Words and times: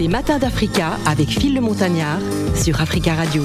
Les 0.00 0.08
matins 0.08 0.38
d'Africa 0.38 0.96
avec 1.04 1.28
Phil 1.28 1.54
le 1.54 1.60
Montagnard 1.60 2.20
sur 2.54 2.80
Africa 2.80 3.14
Radio. 3.16 3.42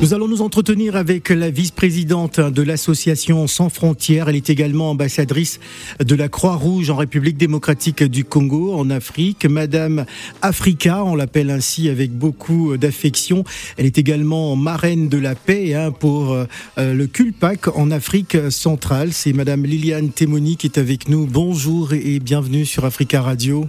Nous 0.00 0.14
allons 0.14 0.28
nous 0.28 0.40
entretenir 0.40 0.96
avec 0.96 1.28
la 1.28 1.50
vice-présidente 1.50 2.40
de 2.40 2.62
l'association 2.62 3.46
Sans 3.46 3.68
Frontières. 3.68 4.30
Elle 4.30 4.36
est 4.36 4.48
également 4.48 4.88
ambassadrice 4.88 5.60
de 6.00 6.14
la 6.14 6.30
Croix-Rouge 6.30 6.88
en 6.88 6.96
République 6.96 7.36
démocratique 7.36 8.02
du 8.02 8.24
Congo, 8.24 8.72
en 8.72 8.88
Afrique. 8.88 9.44
Madame 9.44 10.06
Africa, 10.40 11.04
on 11.04 11.16
l'appelle 11.16 11.50
ainsi 11.50 11.90
avec 11.90 12.12
beaucoup 12.12 12.78
d'affection. 12.78 13.44
Elle 13.76 13.84
est 13.84 13.98
également 13.98 14.56
marraine 14.56 15.10
de 15.10 15.18
la 15.18 15.34
paix 15.34 15.74
hein, 15.74 15.90
pour 15.90 16.32
euh, 16.32 16.46
le 16.78 17.06
Culpac 17.06 17.68
en 17.76 17.90
Afrique 17.90 18.38
centrale. 18.50 19.12
C'est 19.12 19.34
Madame 19.34 19.64
Liliane 19.64 20.08
Témoni 20.08 20.56
qui 20.56 20.66
est 20.66 20.78
avec 20.78 21.10
nous. 21.10 21.26
Bonjour 21.26 21.92
et 21.92 22.20
bienvenue 22.20 22.64
sur 22.64 22.86
Africa 22.86 23.20
Radio. 23.20 23.68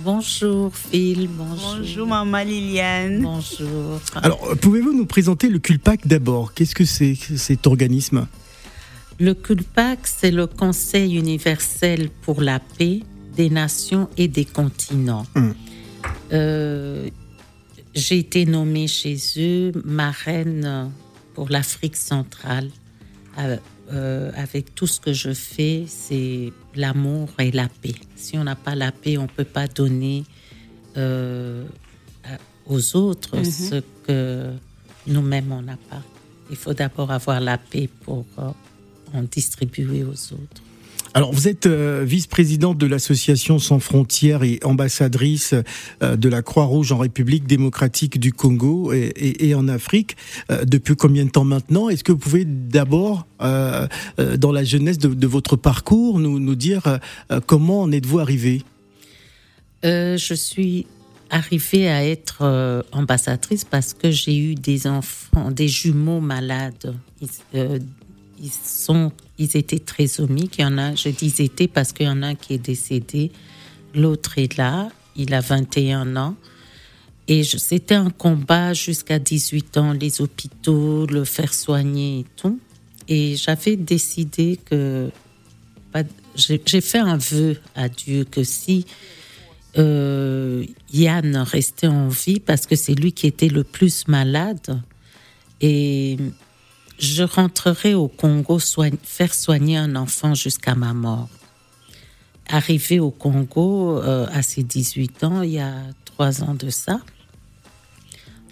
Bonjour 0.00 0.74
Phil, 0.74 1.28
bonjour. 1.28 1.76
Bonjour 1.78 2.06
maman 2.06 2.42
Liliane. 2.42 3.22
Bonjour. 3.22 4.00
Alors, 4.16 4.56
pouvez-vous 4.60 4.92
nous 4.92 5.06
présenter 5.06 5.48
le 5.48 5.58
CULPAC 5.58 6.06
d'abord? 6.06 6.52
Qu'est-ce 6.52 6.74
que 6.74 6.84
c'est 6.84 7.14
cet 7.14 7.66
organisme? 7.66 8.26
Le 9.20 9.34
CULPAC, 9.34 10.00
c'est 10.04 10.32
le 10.32 10.46
Conseil 10.46 11.16
universel 11.16 12.10
pour 12.22 12.42
la 12.42 12.58
paix 12.58 13.00
des 13.36 13.50
nations 13.50 14.08
et 14.16 14.26
des 14.26 14.44
continents. 14.44 15.26
Hum. 15.36 15.54
Euh, 16.32 17.08
j'ai 17.94 18.18
été 18.18 18.44
nommée 18.46 18.88
chez 18.88 19.16
eux 19.36 19.72
marraine 19.84 20.90
pour 21.34 21.48
l'Afrique 21.48 21.96
centrale. 21.96 22.70
Euh, 23.92 24.30
avec 24.34 24.74
tout 24.74 24.86
ce 24.86 24.98
que 24.98 25.12
je 25.12 25.34
fais, 25.34 25.84
c'est 25.86 26.52
l'amour 26.74 27.28
et 27.38 27.50
la 27.50 27.68
paix. 27.68 27.94
Si 28.16 28.38
on 28.38 28.44
n'a 28.44 28.56
pas 28.56 28.74
la 28.74 28.92
paix, 28.92 29.18
on 29.18 29.24
ne 29.24 29.28
peut 29.28 29.44
pas 29.44 29.66
donner 29.66 30.24
euh, 30.96 31.66
aux 32.66 32.96
autres 32.96 33.36
mhm. 33.36 33.44
ce 33.44 33.82
que 34.06 34.52
nous-mêmes 35.06 35.52
on 35.52 35.60
n'a 35.60 35.76
pas. 35.76 36.02
Il 36.50 36.56
faut 36.56 36.72
d'abord 36.72 37.10
avoir 37.10 37.40
la 37.40 37.58
paix 37.58 37.90
pour 38.04 38.24
euh, 38.38 38.50
en 39.12 39.22
distribuer 39.22 40.02
aux 40.02 40.32
autres. 40.32 40.62
Alors, 41.16 41.32
vous 41.32 41.46
êtes 41.46 41.66
euh, 41.66 42.02
vice-présidente 42.04 42.76
de 42.76 42.86
l'association 42.86 43.60
Sans 43.60 43.78
Frontières 43.78 44.42
et 44.42 44.58
ambassadrice 44.64 45.54
euh, 46.02 46.16
de 46.16 46.28
la 46.28 46.42
Croix-Rouge 46.42 46.90
en 46.90 46.98
République 46.98 47.46
démocratique 47.46 48.18
du 48.18 48.32
Congo 48.32 48.92
et, 48.92 49.54
en 49.54 49.68
Afrique. 49.68 50.16
Euh, 50.50 50.64
depuis 50.64 50.96
combien 50.96 51.24
de 51.24 51.30
temps 51.30 51.44
maintenant? 51.44 51.88
Est-ce 51.88 52.02
que 52.02 52.10
vous 52.10 52.18
pouvez 52.18 52.44
d'abord, 52.44 53.26
dans 53.38 54.52
la 54.52 54.64
jeunesse 54.64 54.98
de, 54.98 55.26
votre 55.26 55.54
parcours, 55.56 56.18
nous, 56.18 56.40
nous 56.40 56.54
dire 56.54 56.98
comment 57.46 57.82
en 57.82 57.92
êtes-vous 57.92 58.18
arrivée? 58.18 58.62
Je 59.82 60.34
suis 60.34 60.86
arrivée 61.30 61.88
à 61.88 62.04
être 62.04 62.84
ambassadrice 62.92 63.64
parce 63.64 63.92
que 63.92 64.10
j'ai 64.10 64.36
eu 64.36 64.54
des 64.54 64.86
enfants, 64.86 65.50
des 65.50 65.68
jumeaux 65.68 66.20
malades. 66.20 66.94
Ils 68.44 68.52
sont 68.52 69.10
ils 69.38 69.56
étaient 69.56 69.78
trisomiques. 69.78 70.56
Il 70.58 70.62
y 70.62 70.64
en 70.64 70.78
a, 70.78 70.94
je 70.94 71.08
dis 71.08 71.34
étaient 71.38 71.68
parce 71.68 71.92
qu'il 71.92 72.06
y 72.06 72.08
en 72.08 72.22
a 72.22 72.28
un 72.28 72.34
qui 72.34 72.54
est 72.54 72.58
décédé, 72.58 73.32
l'autre 73.94 74.38
est 74.38 74.56
là, 74.56 74.88
il 75.16 75.34
a 75.34 75.40
21 75.40 76.16
ans. 76.16 76.36
Et 77.26 77.42
c'était 77.42 77.94
un 77.94 78.10
combat 78.10 78.74
jusqu'à 78.74 79.18
18 79.18 79.78
ans, 79.78 79.92
les 79.92 80.20
hôpitaux, 80.20 81.06
le 81.06 81.24
faire 81.24 81.54
soigner 81.54 82.20
et 82.20 82.26
tout. 82.36 82.60
Et 83.08 83.36
j'avais 83.36 83.76
décidé 83.76 84.58
que. 84.64 85.10
J'ai 86.34 86.80
fait 86.80 86.98
un 86.98 87.16
vœu 87.16 87.56
à 87.76 87.88
Dieu 87.88 88.24
que 88.24 88.42
si 88.42 88.84
euh, 89.78 90.66
Yann 90.92 91.36
restait 91.36 91.86
en 91.86 92.08
vie, 92.08 92.40
parce 92.40 92.66
que 92.66 92.74
c'est 92.74 92.94
lui 92.94 93.12
qui 93.12 93.28
était 93.28 93.48
le 93.48 93.62
plus 93.62 94.08
malade, 94.08 94.82
et 95.60 96.16
je 96.98 97.22
rentrerai 97.22 97.94
au 97.94 98.08
Congo 98.08 98.58
faire 99.02 99.34
soigner 99.34 99.76
un 99.76 99.96
enfant 99.96 100.34
jusqu'à 100.34 100.74
ma 100.74 100.92
mort. 100.92 101.28
Arrivé 102.48 103.00
au 103.00 103.10
Congo 103.10 103.98
euh, 103.98 104.26
à 104.32 104.42
ses 104.42 104.62
18 104.62 105.24
ans, 105.24 105.42
il 105.42 105.52
y 105.52 105.58
a 105.58 105.74
trois 106.04 106.42
ans 106.42 106.54
de 106.54 106.70
ça, 106.70 107.00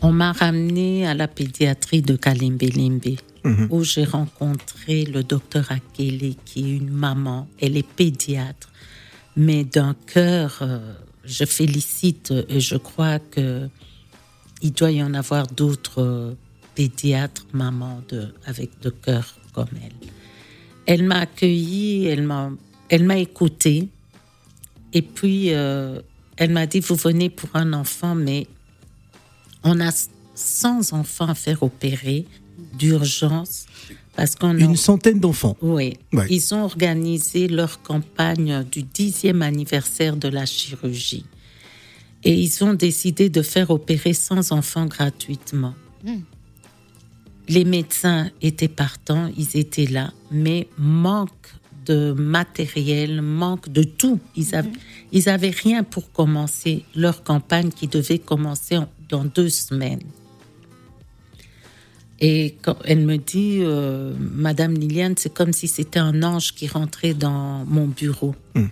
on 0.04 0.10
m'a 0.10 0.32
ramené 0.32 1.06
à 1.06 1.14
la 1.14 1.28
pédiatrie 1.28 2.02
de 2.02 2.16
Kalimbelimbe, 2.16 3.16
mhm. 3.44 3.68
où 3.70 3.84
j'ai 3.84 4.04
rencontré 4.04 5.04
le 5.04 5.22
docteur 5.22 5.70
Akele, 5.70 6.34
qui 6.44 6.70
est 6.70 6.76
une 6.76 6.90
maman. 6.90 7.46
Elle 7.60 7.76
est 7.76 7.86
pédiatre, 7.86 8.68
mais 9.36 9.62
d'un 9.62 9.94
cœur, 10.06 10.58
euh, 10.62 10.94
je 11.24 11.44
félicite 11.44 12.34
et 12.48 12.58
je 12.58 12.76
crois 12.76 13.20
que 13.20 13.68
il 14.60 14.72
doit 14.72 14.90
y 14.90 15.02
en 15.02 15.14
avoir 15.14 15.46
d'autres 15.46 16.02
euh, 16.02 16.34
pédiatre, 16.74 17.46
maman 17.52 18.02
de, 18.08 18.34
avec 18.46 18.70
de 18.80 18.90
cœur 18.90 19.36
comme 19.52 19.68
elle. 19.82 20.08
Elle 20.86 21.04
m'a 21.04 21.20
accueillie, 21.20 22.06
elle 22.06 22.22
m'a, 22.22 22.50
elle 22.88 23.04
m'a 23.04 23.18
écoutée. 23.18 23.88
Et 24.92 25.02
puis, 25.02 25.52
euh, 25.52 26.00
elle 26.36 26.50
m'a 26.50 26.66
dit, 26.66 26.80
vous 26.80 26.96
venez 26.96 27.30
pour 27.30 27.50
un 27.54 27.72
enfant, 27.72 28.14
mais 28.14 28.46
on 29.62 29.80
a 29.80 29.90
100 30.34 30.92
enfants 30.92 31.28
à 31.28 31.34
faire 31.34 31.62
opérer 31.62 32.26
d'urgence. 32.78 33.66
Parce 34.16 34.34
qu'on 34.34 34.56
Une 34.58 34.76
centaine 34.76 35.20
d'enfants. 35.20 35.56
Oui. 35.62 35.96
Ils 36.28 36.54
ont 36.54 36.64
organisé 36.64 37.48
leur 37.48 37.80
campagne 37.82 38.64
du 38.70 38.82
dixième 38.82 39.40
anniversaire 39.40 40.16
de 40.16 40.28
la 40.28 40.44
chirurgie. 40.44 41.24
Et 42.24 42.34
ils 42.34 42.62
ont 42.62 42.74
décidé 42.74 43.30
de 43.30 43.42
faire 43.42 43.70
opérer 43.70 44.12
100 44.12 44.52
enfants 44.52 44.86
gratuitement. 44.86 45.74
Hmm. 46.04 46.20
Les 47.48 47.64
médecins 47.64 48.30
étaient 48.40 48.68
partants, 48.68 49.30
ils 49.36 49.56
étaient 49.56 49.86
là, 49.86 50.12
mais 50.30 50.68
manque 50.78 51.30
de 51.86 52.12
matériel, 52.12 53.20
manque 53.22 53.68
de 53.68 53.82
tout. 53.82 54.20
Ils 54.36 54.54
avaient, 54.54 54.70
ils 55.10 55.28
avaient 55.28 55.50
rien 55.50 55.82
pour 55.82 56.12
commencer 56.12 56.84
leur 56.94 57.24
campagne 57.24 57.70
qui 57.70 57.88
devait 57.88 58.18
commencer 58.18 58.78
dans 59.08 59.24
deux 59.24 59.48
semaines. 59.48 60.02
Et 62.20 62.54
quand 62.62 62.76
elle 62.84 63.00
me 63.00 63.16
dit, 63.16 63.58
euh, 63.62 64.14
Madame 64.16 64.74
Liliane, 64.74 65.14
c'est 65.16 65.34
comme 65.34 65.52
si 65.52 65.66
c'était 65.66 65.98
un 65.98 66.22
ange 66.22 66.54
qui 66.54 66.68
rentrait 66.68 67.14
dans 67.14 67.64
mon 67.64 67.88
bureau. 67.88 68.36
Hmm. 68.54 68.68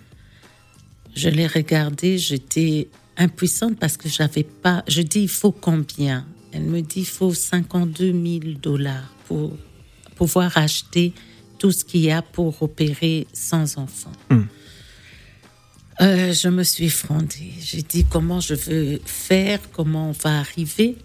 Je 1.13 1.27
l'ai 1.27 1.47
regardé, 1.47 2.17
j'étais 2.17 2.87
impuissante 3.17 3.77
parce 3.77 3.97
que 3.97 4.07
j'avais 4.07 4.43
pas. 4.43 4.85
Je 4.87 5.01
dis, 5.01 5.23
il 5.23 5.27
faut 5.27 5.51
combien? 5.51 6.25
Elle 6.51 6.63
me 6.63 6.81
dit 6.81 6.87
qu'il 6.87 7.05
faut 7.05 7.33
52 7.33 8.11
000 8.11 8.53
dollars 8.61 9.13
pour 9.27 9.55
pouvoir 10.15 10.57
acheter 10.57 11.13
tout 11.57 11.71
ce 11.71 11.85
qu'il 11.85 12.01
y 12.01 12.11
a 12.11 12.21
pour 12.21 12.61
opérer 12.63 13.27
sans 13.33 13.77
enfants. 13.77 14.11
Hmm. 14.29 14.43
Euh, 16.01 16.33
je 16.33 16.47
me 16.47 16.63
suis 16.63 16.89
frondée. 16.89 17.53
J'ai 17.59 17.83
dit 17.83 18.05
comment 18.09 18.39
je 18.39 18.55
veux 18.55 18.99
faire, 19.05 19.59
comment 19.71 20.09
on 20.09 20.13
va 20.13 20.39
arriver? 20.39 20.97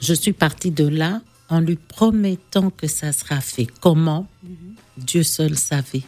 Je 0.00 0.14
suis 0.14 0.32
partie 0.32 0.70
de 0.70 0.86
là 0.86 1.20
en 1.48 1.60
lui 1.60 1.76
promettant 1.76 2.70
que 2.70 2.86
ça 2.86 3.12
sera 3.12 3.40
fait. 3.40 3.66
Comment? 3.80 4.28
Mm-hmm. 4.46 5.04
Dieu 5.04 5.22
seul 5.24 5.56
savait. 5.56 6.04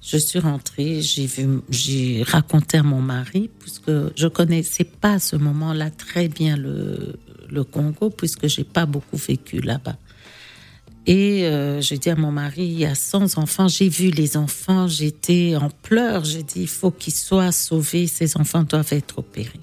Je 0.00 0.16
suis 0.16 0.38
rentrée, 0.38 1.02
j'ai 1.02 2.22
raconté 2.22 2.78
à 2.78 2.82
mon 2.82 3.02
mari, 3.02 3.50
puisque 3.58 3.90
je 4.16 4.26
connaissais 4.28 4.84
pas 4.84 5.14
à 5.14 5.18
ce 5.18 5.36
moment-là 5.36 5.90
très 5.90 6.28
bien 6.28 6.56
le, 6.56 7.18
le 7.50 7.64
Congo, 7.64 8.10
puisque 8.10 8.46
j'ai 8.46 8.64
pas 8.64 8.86
beaucoup 8.86 9.16
vécu 9.16 9.60
là-bas. 9.60 9.96
Et 11.06 11.46
euh, 11.46 11.80
j'ai 11.80 11.96
dit 11.96 12.10
à 12.10 12.16
mon 12.16 12.30
mari, 12.30 12.64
il 12.64 12.78
y 12.78 12.84
a 12.84 12.94
100 12.94 13.38
enfants, 13.38 13.66
j'ai 13.66 13.88
vu 13.88 14.10
les 14.10 14.36
enfants, 14.36 14.86
j'étais 14.86 15.56
en 15.56 15.70
pleurs, 15.70 16.24
j'ai 16.24 16.42
dit, 16.42 16.60
il 16.62 16.68
faut 16.68 16.90
qu'ils 16.90 17.14
soient 17.14 17.50
sauvés, 17.50 18.06
ces 18.06 18.36
enfants 18.36 18.62
doivent 18.62 18.92
être 18.92 19.18
opérés. 19.18 19.60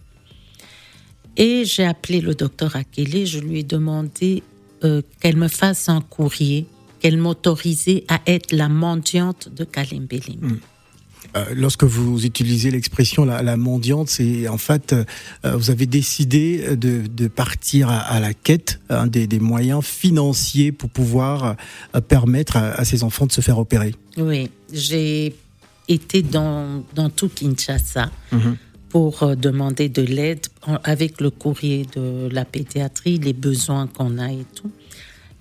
Et 1.38 1.66
j'ai 1.66 1.86
appelé 1.86 2.22
le 2.22 2.34
docteur 2.34 2.76
Akele, 2.76 3.26
je 3.26 3.40
lui 3.40 3.60
ai 3.60 3.64
demandé 3.64 4.42
euh, 4.84 5.02
qu'elle 5.20 5.38
me 5.38 5.48
fasse 5.48 5.88
un 5.88 6.02
courrier, 6.02 6.66
qu'elle 7.00 7.18
m'autorisait 7.18 8.06
à 8.08 8.22
être 8.26 8.52
la 8.52 8.68
mendiante 8.68 9.50
de 9.50 9.66
Kalimbelim. 9.66 10.40
Hmm. 10.42 10.60
Euh, 11.36 11.44
lorsque 11.54 11.84
vous 11.84 12.26
utilisez 12.26 12.72
l'expression 12.72 13.26
la, 13.26 13.58
mendiante, 13.58 14.10
c'est 14.10 14.48
en 14.48 14.58
fait, 14.58 14.94
euh, 14.94 15.04
vous 15.56 15.70
avez 15.70 15.86
décidé 15.86 16.76
de, 16.76 17.28
partir 17.28 17.90
à, 17.90 18.20
la 18.20 18.34
quête 18.34 18.80
hein, 18.90 19.08
des, 19.08 19.40
moyens 19.40 19.84
financiers 19.84 20.72
pour 20.72 20.90
pouvoir 20.90 21.56
euh, 21.96 22.02
permettre 22.02 22.58
à, 22.58 22.86
ces 22.86 23.04
enfants 23.04 23.26
de 23.26 23.32
se 23.32 23.42
faire 23.42 23.58
opérer. 23.58 23.94
Oui, 24.18 24.50
j'ai 24.72 25.36
été 25.88 26.22
dans, 26.22 26.84
dans 26.94 27.10
tout 27.10 27.30
Kinshasa. 27.30 28.12
Mhm. 28.32 28.58
pour 28.90 29.36
demander 29.36 29.90
de 29.90 30.02
l'aide 30.02 30.48
avec 30.86 31.20
le 31.20 31.30
courrier 31.30 31.86
de 31.96 32.30
la 32.32 32.46
pédiatrie, 32.46 33.18
les 33.20 33.34
besoins 33.34 33.88
qu'on 33.88 34.18
a 34.18 34.32
et 34.32 34.46
tout. 34.56 34.72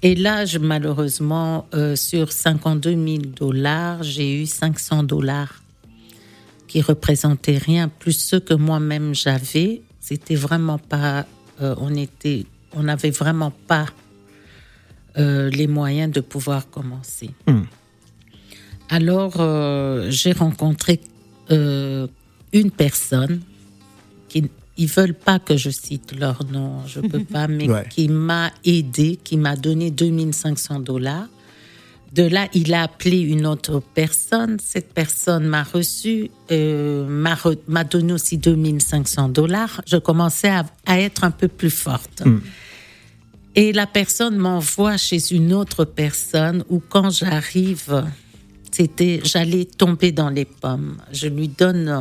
Et 0.03 0.17
là, 0.17 0.45
malheureusement, 0.61 1.67
sur 1.95 2.33
52 2.33 2.91
000 2.91 3.19
dollars, 3.37 4.03
j'ai 4.03 4.43
eu 4.43 4.47
500 4.47 5.05
dollars 5.05 5.64
qui 6.75 6.81
représentait 6.83 7.57
rien, 7.57 7.89
plus 7.89 8.19
ce 8.19 8.35
que 8.35 8.53
moi-même 8.53 9.15
j'avais, 9.15 9.83
c'était 10.01 10.35
vraiment 10.35 10.79
pas, 10.79 11.25
euh, 11.63 11.73
on 11.79 11.95
était, 11.95 12.47
on 12.73 12.83
n'avait 12.83 13.13
vraiment 13.13 13.53
pas 13.69 13.87
euh, 15.17 15.51
les 15.51 15.69
moyens 15.69 16.13
de 16.13 16.21
pouvoir 16.21 16.69
commencer. 16.71 17.31
Hmm. 17.47 17.63
Alors, 18.89 19.35
euh, 19.39 20.11
j'ai 20.11 20.33
rencontré 20.33 21.01
une 21.49 22.71
personne 22.77 23.41
qui 24.29 24.51
ils 24.77 24.89
veulent 24.89 25.15
pas 25.15 25.39
que 25.39 25.57
je 25.57 25.71
cite 25.71 26.19
leur 26.19 26.43
nom, 26.45 26.85
je 26.89 26.99
peux 26.99 27.23
pas, 27.37 27.47
mais 27.47 27.69
Ouais. 27.71 27.87
qui 27.89 28.09
m'a 28.09 28.51
aidé, 28.65 29.17
qui 29.23 29.37
m'a 29.37 29.55
donné 29.55 29.93
2500 29.93 30.81
dollars. 30.81 31.29
De 32.15 32.23
là, 32.23 32.49
il 32.55 32.73
a 32.75 32.83
appelé 32.83 33.19
une 33.19 33.45
autre 33.45 33.83
personne. 33.95 34.59
Cette 34.65 34.95
personne 34.95 35.47
m'a 35.47 35.65
reçu, 35.65 36.31
euh, 36.53 37.07
m'a 37.09 37.35
re- 37.35 37.89
donné 37.89 38.13
aussi 38.13 38.39
2500 38.39 39.31
dollars. 39.31 39.81
Je 39.87 39.97
commençais 39.97 40.49
à, 40.51 40.65
à 40.87 41.01
être 41.01 41.25
un 41.25 41.33
peu 41.33 41.49
plus 41.49 41.71
forte. 41.71 42.23
Et 43.57 43.73
la 43.73 43.87
personne 43.87 44.37
m'envoie 44.37 44.97
chez 44.97 45.33
une 45.35 45.53
autre 45.53 45.85
personne 45.85 46.65
où 46.69 46.81
quand 46.81 47.11
j'arrive, 47.11 48.05
c'était, 48.71 49.21
j'allais 49.25 49.65
tomber 49.65 50.13
dans 50.13 50.31
les 50.31 50.45
pommes. 50.45 50.99
Je 51.13 51.27
lui 51.29 51.49
donne 51.49 51.89
euh, 51.89 52.01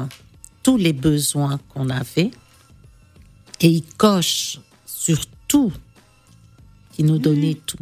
tous 0.62 0.77
les 0.77 0.94
besoins 0.94 1.59
qu'on 1.69 1.89
avait 1.89 2.31
et 3.62 3.68
il 3.68 3.83
coche 3.98 4.59
sur 4.86 5.19
tout, 5.48 5.71
qui 6.92 7.04
nous 7.04 7.18
donnait 7.18 7.57
tout. 7.66 7.77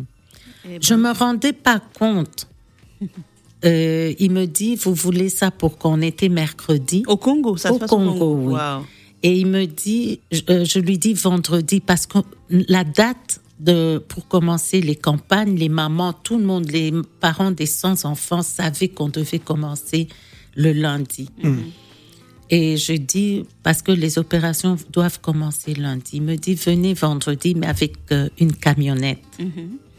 Eh 0.67 0.77
Je 0.81 0.93
me 0.93 1.11
rendais 1.11 1.53
pas 1.53 1.79
compte. 1.97 2.47
Euh, 3.63 4.15
il 4.17 4.31
me 4.31 4.47
dit, 4.47 4.75
vous 4.75 4.95
voulez 4.95 5.29
ça 5.29 5.51
pour 5.51 5.77
qu'on 5.77 6.01
était 6.01 6.29
mercredi? 6.29 7.03
Au 7.05 7.15
Congo, 7.15 7.57
ça 7.57 7.69
Au 7.71 7.75
se 7.75 7.79
passe 7.81 7.89
Congo, 7.91 8.09
au 8.09 8.17
Congo. 8.17 8.35
oui. 8.47 8.53
Wow. 8.55 8.85
et 9.21 9.37
il 9.39 9.45
me 9.45 9.65
dit, 9.65 10.19
je, 10.31 10.41
euh, 10.49 10.65
je 10.65 10.79
lui 10.79 10.97
dis 10.97 11.13
vendredi 11.13 11.79
parce 11.79 12.07
que 12.07 12.17
la 12.49 12.83
date 12.83 13.39
de 13.59 13.99
pour 14.07 14.27
commencer 14.27 14.81
les 14.81 14.95
campagnes, 14.95 15.55
les 15.57 15.69
mamans, 15.69 16.11
tout 16.13 16.39
le 16.39 16.43
monde, 16.43 16.71
les 16.71 16.91
parents 17.19 17.51
des 17.51 17.67
sans 17.67 18.05
enfants 18.05 18.41
savaient 18.41 18.87
qu'on 18.87 19.09
devait 19.09 19.37
commencer 19.37 20.07
le 20.55 20.71
lundi. 20.73 21.29
Et 22.49 22.77
je 22.77 22.93
dis 22.93 23.43
parce 23.61 23.83
que 23.83 23.91
les 23.91 24.17
opérations 24.17 24.75
doivent 24.91 25.21
commencer 25.21 25.75
lundi. 25.75 26.13
Il 26.17 26.23
me 26.23 26.35
dit 26.35 26.55
venez 26.55 26.95
vendredi 26.95 27.53
mais 27.53 27.67
avec 27.67 27.93
euh, 28.11 28.27
une 28.39 28.53
camionnette. 28.53 29.19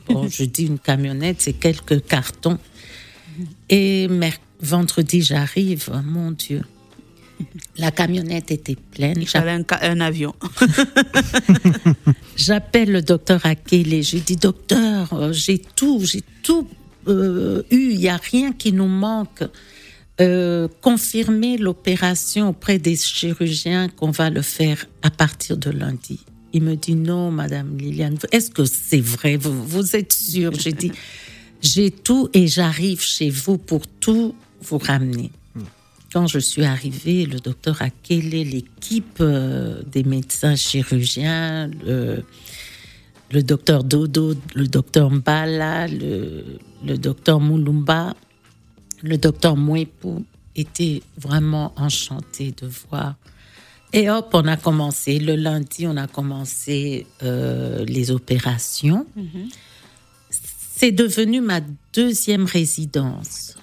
Bon, 0.09 0.29
je 0.29 0.45
dis 0.45 0.67
une 0.67 0.79
camionnette, 0.79 1.41
c'est 1.41 1.53
quelques 1.53 2.05
cartons. 2.07 2.59
Et 3.69 4.09
vendredi 4.61 5.23
j'arrive, 5.23 5.91
mon 6.05 6.31
Dieu. 6.33 6.63
La 7.77 7.91
camionnette 7.91 8.51
était 8.51 8.77
pleine. 8.77 9.25
Fallait 9.27 9.65
un, 9.83 10.01
avion. 10.01 10.35
J'appelle 12.37 12.93
le 12.93 13.03
docteur 13.03 13.45
Akele 13.45 13.95
et 13.95 14.03
je 14.03 14.17
lui 14.17 14.23
dis 14.23 14.37
docteur, 14.37 15.13
euh, 15.13 15.33
j'ai 15.33 15.59
tout, 15.59 16.01
j'ai 16.05 16.23
tout 16.43 16.69
euh, 17.09 17.63
eu, 17.71 17.93
il 17.93 17.99
n'y 17.99 18.09
a 18.09 18.17
rien 18.17 18.53
qui 18.53 18.73
nous 18.73 18.87
manque. 18.87 19.43
Euh, 20.21 20.69
confirmer 20.83 21.57
l'opération 21.57 22.51
auprès 22.51 22.79
des 22.79 22.97
chirurgiens 22.97 23.89
qu'on 23.89 24.11
va 24.11 24.29
le 24.29 24.43
faire 24.43 24.87
à 25.01 25.11
partir 25.11 25.57
de 25.57 25.71
lundi. 25.71 26.21
Il 26.53 26.63
me 26.63 26.77
dit 26.77 26.95
non, 26.95 27.31
Madame 27.31 27.77
Liliane, 27.79 28.19
est-ce 28.31 28.51
que 28.51 28.65
c'est 28.65 29.01
vrai? 29.01 29.37
Vous, 29.37 29.65
vous 29.65 29.97
êtes 29.97 30.13
sûre? 30.13 30.53
J'ai 30.53 30.73
dit 30.73 30.93
j'ai 31.63 31.91
tout 31.91 32.29
et 32.35 32.47
j'arrive 32.47 33.01
chez 33.01 33.31
vous 33.31 33.57
pour 33.59 33.87
tout 33.87 34.35
vous 34.63 34.79
ramener. 34.79 35.31
Quand 36.13 36.27
je 36.27 36.39
suis 36.39 36.65
arrivée, 36.65 37.25
le 37.25 37.41
docteur 37.41 37.81
Akele, 37.81 38.43
l'équipe 38.43 39.17
euh, 39.21 39.83
des 39.91 40.05
médecins 40.05 40.57
chirurgiens, 40.57 41.71
le, 41.87 42.23
le 43.31 43.43
docteur 43.43 43.83
Dodo, 43.83 44.35
le 44.55 44.67
docteur 44.67 45.11
Mbala, 45.11 45.89
le, 45.89 46.59
le 46.85 46.99
docteur 46.99 47.41
Moulumba, 47.41 48.15
le 49.03 49.17
docteur 49.17 49.57
Mwepu 49.57 50.23
étaient 50.55 51.03
vraiment 51.17 51.73
enchantés 51.77 52.53
de 52.61 52.67
voir. 52.67 53.15
Et 53.93 54.09
hop, 54.09 54.31
on 54.33 54.47
a 54.47 54.57
commencé. 54.57 55.19
Le 55.19 55.35
lundi, 55.37 55.87
on 55.87 55.97
a 55.97 56.07
commencé 56.07 57.07
euh, 57.23 57.85
les 57.85 58.11
opérations. 58.11 59.07
C'est 60.31 60.93
devenu 60.93 61.41
ma 61.41 61.61
deuxième 61.93 62.45
résidence. 62.45 63.57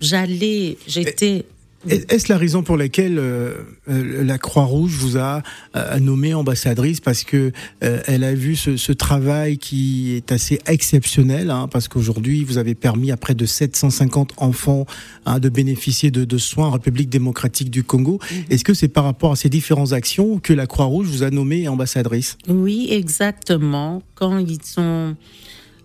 J'allais, 0.00 0.78
j'étais. 0.86 1.46
Est-ce 1.88 2.32
la 2.32 2.38
raison 2.38 2.62
pour 2.62 2.76
laquelle 2.76 3.18
euh, 3.18 3.54
euh, 3.88 4.24
la 4.24 4.38
Croix-Rouge 4.38 4.92
vous 4.92 5.16
a 5.18 5.42
euh, 5.76 5.98
nommée 5.98 6.34
ambassadrice 6.34 7.00
parce 7.00 7.24
que 7.24 7.52
euh, 7.82 8.00
elle 8.06 8.24
a 8.24 8.34
vu 8.34 8.56
ce, 8.56 8.76
ce 8.76 8.92
travail 8.92 9.58
qui 9.58 10.14
est 10.14 10.32
assez 10.32 10.58
exceptionnel 10.66 11.50
hein, 11.50 11.68
parce 11.70 11.88
qu'aujourd'hui 11.88 12.44
vous 12.44 12.58
avez 12.58 12.74
permis 12.74 13.12
à 13.12 13.16
près 13.16 13.34
de 13.34 13.46
750 13.46 14.34
enfants 14.38 14.86
hein, 15.24 15.38
de 15.38 15.48
bénéficier 15.48 16.10
de, 16.10 16.24
de 16.24 16.38
soins 16.38 16.68
en 16.68 16.70
République 16.72 17.08
démocratique 17.08 17.70
du 17.70 17.84
Congo. 17.84 18.18
Est-ce 18.50 18.64
que 18.64 18.74
c'est 18.74 18.88
par 18.88 19.04
rapport 19.04 19.32
à 19.32 19.36
ces 19.36 19.48
différentes 19.48 19.92
actions 19.92 20.38
que 20.38 20.52
la 20.52 20.66
Croix-Rouge 20.66 21.06
vous 21.06 21.22
a 21.22 21.30
nommée 21.30 21.68
ambassadrice? 21.68 22.36
Oui, 22.48 22.88
exactement. 22.90 24.02
Quand 24.14 24.38
ils 24.38 24.58
ont, 24.80 25.16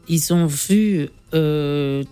ils 0.08 0.34
ont 0.34 0.48
vu 0.48 1.10
euh, 1.34 2.04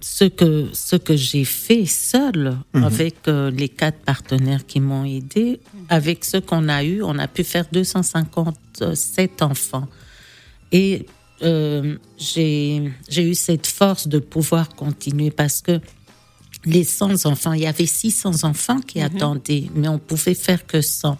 ce 0.00 0.24
que, 0.24 0.68
ce 0.72 0.96
que 0.96 1.16
j'ai 1.16 1.44
fait 1.44 1.86
seul 1.86 2.56
avec 2.72 3.28
euh, 3.28 3.50
les 3.50 3.68
quatre 3.68 3.98
partenaires 3.98 4.66
qui 4.66 4.80
m'ont 4.80 5.04
aidé, 5.04 5.60
avec 5.88 6.24
ce 6.24 6.38
qu'on 6.38 6.68
a 6.68 6.82
eu, 6.84 7.02
on 7.02 7.18
a 7.18 7.28
pu 7.28 7.44
faire 7.44 7.66
257 7.70 9.42
enfants. 9.42 9.88
Et 10.72 11.06
euh, 11.42 11.96
j'ai 12.18 12.92
eu 13.16 13.34
cette 13.34 13.66
force 13.66 14.08
de 14.08 14.18
pouvoir 14.18 14.68
continuer 14.70 15.30
parce 15.30 15.60
que 15.60 15.80
les 16.64 16.84
100 16.84 17.26
enfants, 17.26 17.52
il 17.52 17.62
y 17.62 17.66
avait 17.66 17.86
600 17.86 18.44
enfants 18.44 18.80
qui 18.80 19.00
attendaient, 19.00 19.70
mais 19.74 19.88
on 19.88 19.98
pouvait 19.98 20.34
faire 20.34 20.66
que 20.66 20.80
100. 20.80 21.18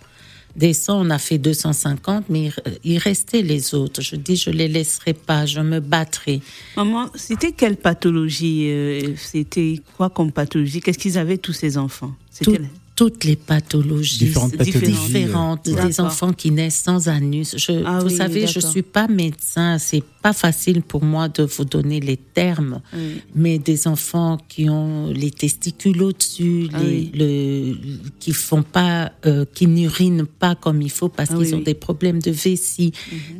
Des 0.56 0.73
100, 0.75 1.06
on 1.06 1.11
a 1.11 1.19
fait 1.19 1.38
250, 1.38 2.25
mais 2.29 2.50
il- 2.85 2.99
restait 2.99 3.43
les 3.43 3.75
autres. 3.75 4.02
Je 4.02 4.17
dis, 4.17 4.37
je 4.37 4.50
les 4.50 4.69
laisserai 4.69 5.12
pas, 5.14 5.47
je 5.47 5.61
me 5.61 5.81
battrai. 5.81 6.41
Maman, 6.76 7.08
c'était 7.14 7.52
quelle 7.52 7.76
pathologie 7.76 8.69
euh, 8.70 9.14
C'était 9.17 9.81
quoi 9.97 10.11
comme 10.11 10.32
pathologie? 10.32 10.81
Qu'est-ce 10.81 10.99
qu'ils 10.99 11.19
avaient 11.19 11.38
tous 11.38 11.52
ces 11.52 11.79
enfants? 11.79 12.14
Tout- 12.44 12.52
toutes 13.00 13.25
les 13.25 13.37
pathologies 13.37 14.19
Différentes 14.26 14.58
pathologies, 14.58 14.93
différentes, 14.93 15.67
euh, 15.69 15.70
des 15.70 15.88
D'accord. 15.88 16.05
enfants 16.05 16.32
qui 16.35 16.50
naissent 16.50 16.83
sans 16.85 17.09
anus. 17.09 17.54
Je, 17.57 17.83
Ah 17.87 18.00
vous 18.00 18.09
oui, 18.09 18.14
savez, 18.14 18.47
je 18.47 18.61
suis 18.61 18.83
pas 18.83 19.09
médecin, 19.09 19.78
c'est 19.78 20.02
pas 20.21 20.35
facile 20.35 20.83
pour 20.83 21.02
moi 21.02 21.30
de 21.30 21.45
vous 21.45 21.64
donner 21.64 22.00
les 22.00 22.19
termes, 22.19 22.83
Oui. 22.92 23.23
mais 23.35 23.59
des 23.59 23.88
enfants 23.88 24.37
qui 24.50 24.69
ont 24.69 25.07
les 25.07 25.30
testicules 25.30 26.02
au-dessus, 26.02 26.69
Ah 26.75 26.78
le, 27.14 27.75
qui 28.19 28.35
font 28.35 28.62
pas, 28.62 29.12
euh, 29.25 29.47
qui 29.54 29.66
n'urinent 29.66 30.26
pas 30.26 30.54
comme 30.54 30.83
il 30.83 30.90
faut 30.90 31.09
parce 31.09 31.30
Ah 31.33 31.37
qu'ils 31.38 31.54
oui, 31.54 31.54
ont 31.54 31.62
des 31.62 31.73
problèmes 31.73 32.21
de 32.21 32.30
vessie, 32.30 32.92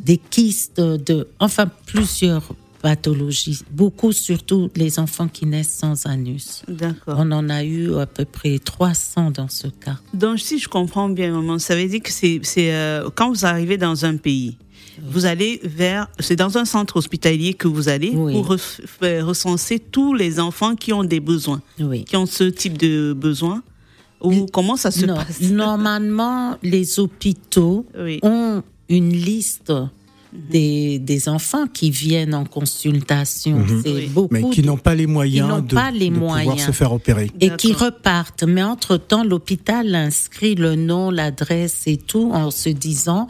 des 0.03 0.17
kystes, 0.17 0.81
de, 0.81 1.29
enfin 1.39 1.67
plusieurs 1.85 2.45
pathologies. 2.83 3.61
Beaucoup, 3.71 4.13
surtout 4.13 4.71
les 4.77 4.99
enfants 4.99 5.29
qui 5.29 5.47
naissent 5.47 5.73
sans 5.79 6.07
anus. 6.07 6.63
D'accord. 6.69 7.17
On 7.19 7.31
en 7.33 7.49
a 7.49 7.63
eu 7.65 7.95
à 7.99 8.07
peu 8.07 8.25
près 8.25 8.59
300 8.59 9.31
dans 9.33 9.49
ce 9.49 9.67
cas. 9.69 9.99
Donc, 10.15 10.39
si 10.41 10.59
je 10.59 10.69
comprends 10.69 11.09
bien, 11.09 11.33
maman, 11.33 11.59
ça 11.59 11.77
veut 11.77 11.87
dire 11.87 12.03
que 12.03 12.11
c'est 12.13 12.41
euh, 12.73 13.09
quand 13.15 13.29
vous 13.31 13.45
arrivez 13.47 13.77
dans 13.77 14.05
un 14.05 14.17
pays, 14.17 14.57
vous 15.03 15.25
allez 15.25 15.61
vers, 15.65 16.09
c'est 16.19 16.37
dans 16.37 16.59
un 16.59 16.65
centre 16.67 16.97
hospitalier 16.97 17.55
que 17.55 17.69
vous 17.69 17.89
allez 17.89 18.11
Oui. 18.15 18.33
pour 18.35 18.49
recenser 19.23 19.79
tous 19.79 20.13
les 20.15 20.39
enfants 20.41 20.75
qui 20.77 20.93
ont 20.93 21.05
des 21.05 21.21
besoins, 21.21 21.63
Oui. 21.79 22.05
qui 22.05 22.17
ont 22.17 22.27
ce 22.27 22.45
type 22.45 22.77
de 22.77 23.13
besoins. 23.15 23.63
Ou 24.23 24.45
comment 24.53 24.77
ça 24.77 24.91
se 24.91 25.07
Non, 25.07 25.15
passe? 25.15 25.41
Normalement, 25.41 26.57
les 26.63 27.01
hôpitaux 27.01 27.87
ont 28.23 28.63
une 28.91 29.13
liste 29.13 29.73
des, 30.33 30.99
des 30.99 31.29
enfants 31.29 31.67
qui 31.67 31.91
viennent 31.91 32.35
en 32.35 32.45
consultation. 32.45 33.65
C'est 33.83 33.93
Oui. 33.93 34.07
beaucoup. 34.09 34.33
mais 34.35 34.43
qui 34.51 34.63
n'ont 34.63 34.77
pas 34.77 34.95
les 34.95 35.07
moyens 35.07 35.63
de, 35.67 35.75
pas 35.75 35.91
les 35.91 36.09
de 36.11 36.15
pouvoir 36.15 36.59
se 36.61 36.71
faire 36.73 36.93
opérer. 36.93 37.31
et 37.41 37.51
qui 37.57 37.73
repartent. 37.73 38.45
Mais 38.45 38.63
entre-temps, 38.63 39.25
l'hôpital 39.25 39.95
inscrit 39.95 40.55
le 40.55 40.77
nom, 40.77 41.11
l'adresse 41.11 41.83
et 41.87 41.97
tout 41.97 42.31
en 42.33 42.51
se 42.51 42.69
disant 42.69 43.27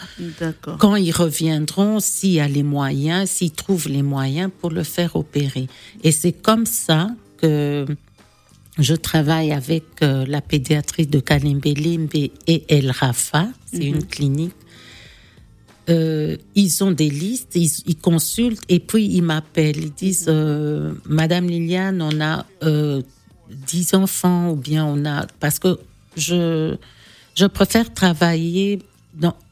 quand 0.79 0.97
ils 0.97 1.13
reviendront, 1.13 2.01
s'il 2.01 2.33
y 2.33 2.41
a 2.41 2.49
les 2.49 2.63
moyens, 2.63 3.31
s'ils 3.31 3.53
trouvent 3.53 3.89
les 3.89 4.03
moyens 4.03 4.51
pour 4.61 4.71
le 4.71 4.83
faire 4.83 5.17
opérer. 5.17 5.67
Et 6.05 6.13
c'est 6.13 6.33
comme 6.33 6.67
ça 6.67 7.09
que 7.39 7.87
je 8.79 8.95
travaille 8.95 9.53
avec 9.53 9.85
euh, 10.03 10.25
la 10.27 10.41
pédiatrie 10.41 11.07
de 11.07 11.21
Kalimbelimbe 11.21 12.15
et 12.15 12.65
El 12.69 12.91
Rafa, 12.91 13.49
c'est 13.73 13.85
une 13.85 14.05
clinique. 14.05 14.53
Euh, 15.91 16.37
ils 16.55 16.85
ont 16.85 16.93
des 16.93 17.11
listes, 17.11 17.57
ils, 17.57 17.71
ils 17.87 17.97
consultent 17.97 18.63
et 18.69 18.79
puis 18.79 19.07
ils 19.07 19.23
m'appellent. 19.23 19.79
Ils 19.79 19.93
disent 19.93 20.27
euh, 20.29 20.93
Madame 21.05 21.49
Liliane, 21.49 22.01
on 22.01 22.21
a 22.21 22.47
euh, 22.63 23.03
10 23.67 23.95
enfants 23.95 24.51
ou 24.51 24.57
bien 24.57 24.85
on 24.85 25.05
a. 25.05 25.27
Parce 25.41 25.59
que 25.59 25.79
je, 26.17 26.77
je 27.35 27.47
préfère 27.47 27.93
travailler 27.93 28.81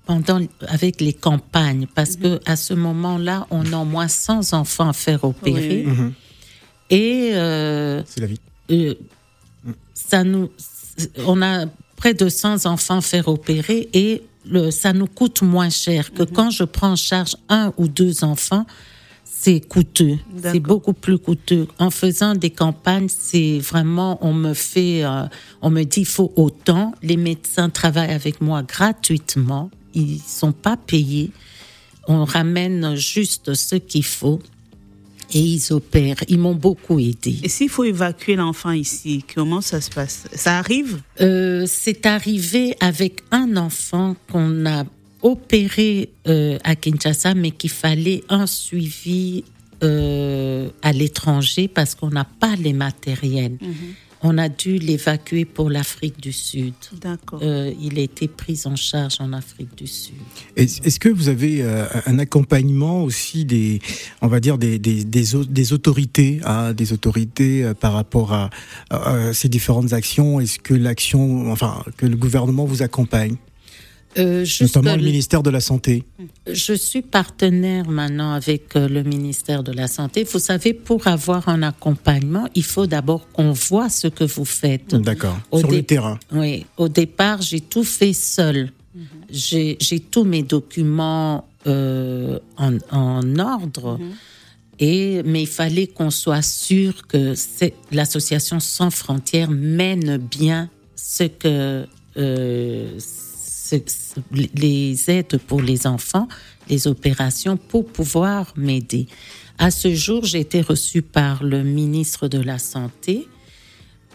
pendant 0.07 0.41
avec 0.67 1.03
les 1.03 1.13
campagnes, 1.13 1.87
parce 1.95 2.17
que 2.17 2.41
à 2.47 2.57
ce 2.57 2.73
moment-là, 2.73 3.47
on 3.51 3.73
a 3.73 3.77
au 3.77 3.85
moins 3.85 4.09
100 4.09 4.55
enfants 4.55 4.89
à 4.89 4.93
faire 4.95 5.23
opérer. 5.25 5.85
Mhm. 5.85 6.13
Et 6.91 7.31
euh, 7.35 8.03
c'est 8.07 8.21
la 8.21 8.27
vie. 8.27 8.41
Euh, 8.71 8.95
ça 9.93 10.25
nous, 10.25 10.51
on 11.27 11.43
a 11.43 11.67
près 11.97 12.15
de 12.15 12.29
100 12.29 12.65
enfants 12.65 12.99
à 12.99 13.01
faire 13.03 13.29
opérer 13.29 13.89
et 13.93 14.23
le, 14.49 14.71
ça 14.71 14.93
nous 14.93 15.07
coûte 15.07 15.43
moins 15.43 15.71
cher 15.71 16.13
que 16.13 16.23
mhm. 16.23 16.31
quand 16.33 16.51
je 16.51 16.65
prends 16.65 16.93
en 16.93 16.97
charge 16.97 17.37
un 17.49 17.73
ou 17.77 17.89
deux 17.89 18.25
enfants 18.25 18.67
c'est 19.41 19.61
coûteux. 19.61 20.19
C'est 20.43 20.59
beaucoup 20.59 20.93
plus 20.93 21.17
coûteux. 21.17 21.69
En 21.79 21.91
faisant 21.91 22.35
des 22.35 22.51
campagnes, 22.51 23.09
c'est 23.09 23.61
vraiment, 23.61 24.19
on 24.21 24.33
me 24.33 24.53
fait, 24.53 25.05
euh, 25.05 25.27
on 25.63 25.71
me 25.71 25.85
dit, 25.85 26.01
il 26.01 26.07
faut 26.07 26.33
autant. 26.35 26.93
Les 27.03 27.17
médecins 27.17 27.71
travaillent 27.71 28.13
avec 28.13 28.41
moi 28.41 28.65
gratuitement. 28.65 29.71
Ils 29.95 30.19
sont 30.19 30.51
pas 30.51 30.77
payés. 30.77 31.31
On 32.09 32.25
ramène 32.25 32.97
juste 32.97 33.55
ce 33.55 33.77
qu'il 33.77 34.05
faut 34.05 34.41
et 35.33 35.41
ils 35.41 35.73
opèrent. 35.73 36.23
Ils 36.29 36.39
m'ont 36.39 36.55
beaucoup 36.55 36.99
aidé. 36.99 37.37
Et 37.43 37.49
s'il 37.49 37.69
faut 37.69 37.85
évacuer 37.85 38.37
l'enfant 38.37 38.71
ici, 38.71 39.25
comment 39.35 39.61
ça 39.61 39.81
se 39.81 39.91
passe? 39.91 40.25
Ça 40.33 40.59
arrive? 40.59 41.01
Euh, 41.21 41.65
C'est 41.69 42.07
arrivé 42.07 42.77
avec 42.81 43.23
un 43.31 43.57
enfant 43.57 44.17
qu'on 44.31 44.67
a 44.67 44.85
opéré 45.23 46.11
euh, 46.27 46.59
à 46.65 46.77
Kinshasa, 46.77 47.35
mais 47.35 47.51
qu'il 47.51 47.71
fallait 47.71 48.23
un 48.29 48.47
suivi 48.47 49.45
euh, 49.83 50.69
à 50.83 50.93
l'étranger 50.93 51.69
parce 51.69 51.95
qu'on 51.95 52.11
n'a 52.11 52.25
pas 52.25 52.57
les 52.57 52.73
matériels. 52.73 53.59
Mhm. 53.61 53.95
On 54.23 54.39
a 54.39 54.49
dû 54.49 54.79
l'évacuer 54.79 55.45
pour 55.45 55.71
l'Afrique 55.71 56.21
du 56.21 56.33
Sud. 56.33 56.75
D'accord. 57.01 57.41
Euh, 57.43 57.73
il 57.81 57.99
a 57.99 58.03
été 58.03 58.29
pris 58.29 58.63
en 58.65 58.77
charge 58.77 59.17
en 59.21 59.33
Afrique 59.33 59.77
du 59.77 59.87
Sud. 59.87 60.15
Est-ce 60.57 60.99
que 60.99 61.09
vous 61.09 61.29
avez 61.29 61.63
un 62.07 62.19
accompagnement 62.19 63.05
aussi 63.05 63.45
des, 63.45 63.81
on 64.23 64.27
va 64.27 64.41
dire 64.41 64.59
des, 64.59 64.79
des, 64.79 65.05
des, 65.05 65.73
autorités, 65.73 66.41
hein, 66.45 66.73
des 66.73 66.93
autorités 66.93 67.73
par 67.81 67.93
rapport 67.93 68.33
à, 68.33 68.51
à 68.91 69.33
ces 69.33 69.49
différentes 69.49 69.93
actions? 69.93 70.41
Est-ce 70.41 70.59
que 70.59 70.75
l'action, 70.75 71.51
enfin, 71.53 71.85
que 71.97 72.07
le 72.07 72.17
gouvernement 72.17 72.65
vous 72.65 72.83
accompagne? 72.83 73.37
Euh, 74.17 74.45
Notamment 74.61 74.97
le 74.97 75.03
ministère 75.03 75.43
de 75.43 75.51
la 75.51 75.61
Santé. 75.61 76.05
Je 76.51 76.73
suis 76.73 77.03
partenaire 77.03 77.89
maintenant 77.89 78.33
avec 78.33 78.75
euh, 78.75 78.89
le 78.89 79.03
ministère 79.03 79.63
de 79.63 79.73
la 79.73 79.87
Santé. 79.87 80.25
Vous 80.25 80.39
savez, 80.39 80.73
pour 80.73 81.07
avoir 81.07 81.49
un 81.49 81.63
accompagnement, 81.63 82.49
il 82.55 82.65
faut 82.65 82.87
d'abord 82.87 83.29
qu'on 83.33 83.53
voit 83.53 83.89
ce 83.89 84.09
que 84.09 84.25
vous 84.25 84.45
faites. 84.45 84.95
D'accord. 84.95 85.39
Sur 85.55 85.71
le 85.71 85.83
terrain. 85.83 86.19
Oui. 86.33 86.67
Au 86.77 86.89
départ, 86.89 87.43
j'ai 87.43 87.61
tout 87.61 87.85
fait 87.85 88.13
seul. 88.13 88.73
J'ai 89.31 89.77
tous 90.11 90.25
mes 90.25 90.43
documents 90.43 91.47
euh, 91.67 92.39
en, 92.57 93.39
ordre. 93.39 93.99
Et, 94.81 95.23
mais 95.25 95.43
il 95.43 95.49
fallait 95.49 95.87
qu'on 95.87 96.11
soit 96.11 96.43
sûr 96.43 97.07
que 97.07 97.35
l'association 97.93 98.59
Sans 98.59 98.91
Frontières 98.91 99.51
mène 99.51 100.17
bien 100.17 100.71
ce 100.97 101.25
que 101.25 101.87
les 104.55 105.11
aides 105.11 105.39
pour 105.47 105.61
les 105.61 105.87
enfants, 105.87 106.29
les 106.69 106.87
opérations 106.87 107.57
pour 107.57 107.87
pouvoir 107.87 108.53
m'aider. 108.57 109.07
À 109.59 109.71
ce 109.71 109.93
jour, 109.95 110.25
j'ai 110.25 110.41
été 110.41 110.61
reçue 110.61 111.03
par 111.03 111.43
le 111.43 111.65
ministre 111.65 112.29
de 112.29 112.39
la 112.39 112.59
Santé. 112.59 113.27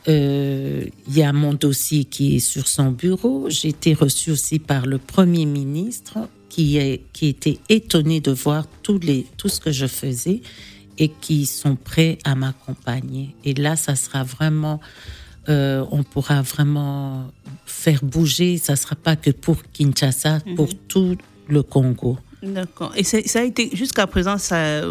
Euh, 0.08 0.86
il 1.08 1.18
y 1.18 1.24
a 1.24 1.34
mon 1.34 1.54
dossier 1.54 2.06
qui 2.06 2.38
est 2.38 2.40
sur 2.40 2.68
son 2.68 2.92
bureau. 2.92 3.48
J'ai 3.50 3.70
été 3.70 3.94
reçue 3.94 4.32
aussi 4.32 4.60
par 4.60 4.86
le 4.86 4.98
Premier 4.98 5.46
ministre 5.46 6.18
qui, 6.50 6.78
est, 6.78 7.02
qui 7.14 7.28
était 7.28 7.60
étonné 7.70 8.22
de 8.22 8.32
voir 8.32 8.68
tous 8.84 9.00
les, 9.00 9.26
tout 9.38 9.50
ce 9.50 9.60
que 9.60 9.72
je 9.72 9.88
faisais 9.88 10.42
et 10.98 11.10
qui 11.10 11.46
sont 11.46 11.76
prêts 11.76 12.20
à 12.24 12.36
m'accompagner. 12.36 13.36
Et 13.44 13.54
là, 13.54 13.76
ça 13.76 13.96
sera 13.96 14.24
vraiment 14.24 14.80
euh, 15.50 15.86
on 15.92 16.04
pourra 16.04 16.42
vraiment 16.42 17.32
faire 17.66 18.00
bouger. 18.04 18.58
Ça 18.58 18.74
ne 18.74 18.78
sera 18.78 18.96
pas 18.96 19.16
que 19.16 19.32
pour 19.32 19.58
Kinshasa, 19.74 20.40
mhm. 20.46 20.56
pour 20.56 20.70
tout 20.88 21.18
le 21.48 21.64
Congo. 21.64 22.18
D'accord. 22.42 22.92
Et 22.96 23.04
ça 23.04 23.40
a 23.40 23.44
été, 23.44 23.70
jusqu'à 23.74 24.06
présent, 24.06 24.38
ça, 24.38 24.82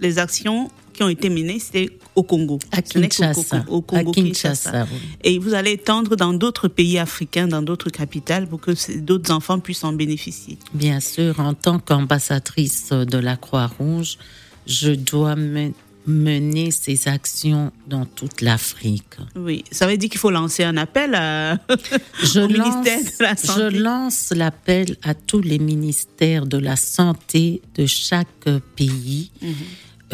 les 0.00 0.18
actions 0.18 0.68
qui 0.92 1.04
ont 1.04 1.08
été 1.08 1.30
menées, 1.30 1.60
c'était 1.60 1.90
au 2.16 2.24
Congo. 2.24 2.58
À 2.72 2.82
Kinshasa. 2.82 3.64
Au, 3.68 3.82
Congo, 3.82 4.10
Kinshasa. 4.10 4.86
Et 5.22 5.38
vous 5.38 5.54
allez 5.54 5.72
étendre 5.72 6.16
dans 6.16 6.32
d'autres 6.32 6.66
pays 6.66 6.98
africains, 6.98 7.46
dans 7.46 7.62
d'autres 7.62 7.90
capitales, 7.90 8.48
pour 8.48 8.60
que 8.60 8.72
d'autres 8.98 9.32
enfants 9.32 9.60
puissent 9.60 9.84
en 9.84 9.92
bénéficier. 9.92 10.58
Bien 10.74 10.98
sûr, 10.98 11.38
en 11.38 11.54
tant 11.54 11.78
qu'ambassadrice 11.78 12.90
de 12.90 13.18
la 13.18 13.36
Croix-Rouge, 13.36 14.18
je 14.66 14.90
dois 14.90 15.36
me 15.36 15.72
mener 16.08 16.70
ces 16.70 17.06
actions 17.06 17.70
dans 17.86 18.04
toute 18.04 18.40
l'Afrique. 18.40 19.16
Oui, 19.36 19.64
ça 19.70 19.86
veut 19.86 19.96
dire 19.96 20.08
qu'il 20.08 20.18
faut 20.18 20.30
lancer 20.30 20.64
un 20.64 20.76
appel 20.76 21.12
je 22.22 22.40
au 22.40 22.48
ministère 22.48 23.00
de 23.00 23.22
la 23.22 23.36
Santé. 23.36 23.60
Je 23.60 23.78
lance 23.78 24.32
l'appel 24.34 24.96
à 25.02 25.14
tous 25.14 25.40
les 25.40 25.58
ministères 25.58 26.46
de 26.46 26.58
la 26.58 26.76
Santé 26.76 27.62
de 27.76 27.86
chaque 27.86 28.48
pays. 28.76 29.30
Mhm. 29.42 29.54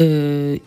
Euh, 0.01 0.57